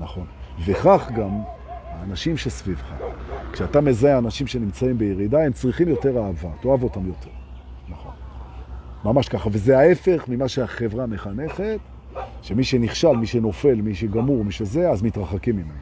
נכון. 0.00 0.26
וכך 0.64 1.10
גם 1.16 1.30
האנשים 2.00 2.36
שסביבך. 2.36 2.92
כשאתה 3.52 3.80
מזהה 3.80 4.18
אנשים 4.18 4.46
שנמצאים 4.46 4.98
בירידה, 4.98 5.44
הם 5.44 5.52
צריכים 5.52 5.88
יותר 5.88 6.18
אהבה, 6.18 6.48
תאהב 6.60 6.82
אותם 6.82 7.06
יותר. 7.06 7.30
נכון. 7.88 8.12
ממש 9.04 9.28
ככה, 9.28 9.48
וזה 9.52 9.78
ההפך 9.78 10.24
ממה 10.28 10.48
שהחברה 10.48 11.06
מחנכת, 11.06 11.78
שמי 12.42 12.64
שנכשל, 12.64 13.16
מי 13.16 13.26
שנופל, 13.26 13.74
מי 13.74 13.94
שגמור, 13.94 14.44
מי 14.44 14.52
שזה, 14.52 14.90
אז 14.90 15.02
מתרחקים 15.02 15.56
ממנו. 15.56 15.72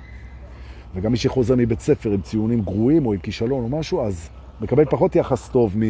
וגם 0.94 1.10
מי 1.10 1.16
שחוזר 1.16 1.54
מבית 1.58 1.80
ספר 1.80 2.10
עם 2.10 2.20
ציונים 2.20 2.60
גרועים 2.60 3.06
או 3.06 3.12
עם 3.12 3.18
כישלון 3.18 3.72
או 3.72 3.78
משהו, 3.78 4.06
אז 4.06 4.28
מקבל 4.60 4.84
פחות 4.84 5.16
יחס 5.16 5.48
טוב, 5.48 5.78
מ... 5.78 5.82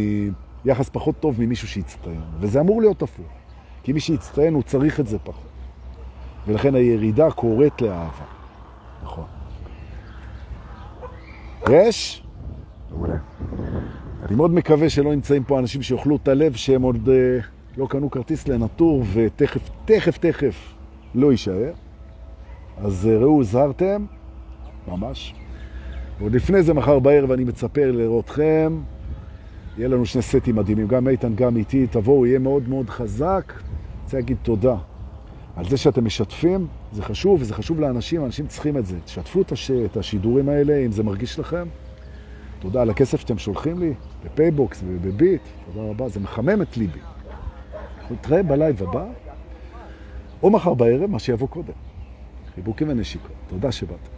יחס 0.64 0.88
פחות 0.88 1.20
טוב 1.20 1.40
ממישהו 1.40 1.68
שהצטיין. 1.68 2.20
וזה 2.40 2.60
אמור 2.60 2.80
להיות 2.80 3.02
הפוך. 3.02 3.26
כי 3.82 3.92
מי 3.92 4.00
שהצטיין 4.00 4.54
הוא 4.54 4.62
צריך 4.62 5.00
את 5.00 5.06
זה 5.06 5.18
פחות. 5.18 5.50
ולכן 6.46 6.74
הירידה 6.74 7.30
קוראת 7.30 7.82
לאהבה. 7.82 8.24
נכון. 9.02 9.24
יש? 11.72 12.22
מעולה. 12.90 13.16
אני 14.22 14.36
מאוד 14.36 14.50
מקווה 14.50 14.90
שלא 14.90 15.10
נמצאים 15.14 15.44
פה 15.44 15.58
אנשים 15.58 15.82
שיאכלו 15.82 16.16
את 16.16 16.28
הלב 16.28 16.54
שהם 16.54 16.82
עוד 16.82 17.08
אה, 17.08 17.38
לא 17.76 17.86
קנו 17.86 18.10
כרטיס 18.10 18.48
לנטור 18.48 19.04
ותכף, 19.12 19.70
תכף, 19.84 20.18
תכף 20.18 20.74
לא 21.14 21.30
יישאר. 21.30 21.72
אז 22.78 23.08
ראו, 23.20 23.28
הוזהרתם, 23.28 24.04
ממש. 24.88 25.34
ועוד 26.18 26.34
לפני 26.34 26.62
זה, 26.62 26.74
מחר 26.74 26.98
בערב, 26.98 27.30
אני 27.30 27.44
מצפה 27.44 27.84
לראותכם. 27.84 28.80
יהיה 29.78 29.88
לנו 29.88 30.06
שני 30.06 30.22
סטים 30.22 30.56
מדהימים, 30.56 30.86
גם 30.86 31.08
איתן, 31.08 31.34
גם 31.34 31.56
איתי. 31.56 31.86
תבואו, 31.86 32.26
יהיה 32.26 32.38
מאוד 32.38 32.68
מאוד 32.68 32.90
חזק. 32.90 33.52
אני 33.56 34.02
רוצה 34.04 34.16
להגיד 34.16 34.36
תודה 34.42 34.76
על 35.56 35.68
זה 35.68 35.76
שאתם 35.76 36.04
משתפים, 36.04 36.66
זה 36.92 37.02
חשוב, 37.02 37.40
וזה 37.40 37.54
חשוב 37.54 37.80
לאנשים, 37.80 38.24
אנשים 38.24 38.46
צריכים 38.46 38.78
את 38.78 38.86
זה. 38.86 39.00
תשתפו 39.04 39.40
את, 39.40 39.52
הש... 39.52 39.70
את 39.70 39.96
השידורים 39.96 40.48
האלה, 40.48 40.76
אם 40.86 40.92
זה 40.92 41.02
מרגיש 41.02 41.38
לכם. 41.38 41.68
תודה 42.58 42.82
על 42.82 42.90
הכסף 42.90 43.20
שאתם 43.20 43.38
שולחים 43.38 43.78
לי, 43.78 43.94
בפייבוקס 44.24 44.82
ובביט. 44.86 45.42
תודה 45.66 45.90
רבה, 45.90 46.08
זה 46.08 46.20
מחמם 46.20 46.62
את 46.62 46.76
ליבי. 46.76 47.00
נתראה 48.10 48.42
בלייב 48.42 48.82
הבא, 48.82 49.06
או 50.42 50.50
מחר 50.50 50.74
בערב, 50.74 51.10
מה 51.10 51.18
שיבוא 51.18 51.48
קודם. 51.48 51.72
חיבוקים 52.54 52.88
ונשיקות. 52.88 53.30
תודה 53.48 53.72
שבאת. 53.72 54.15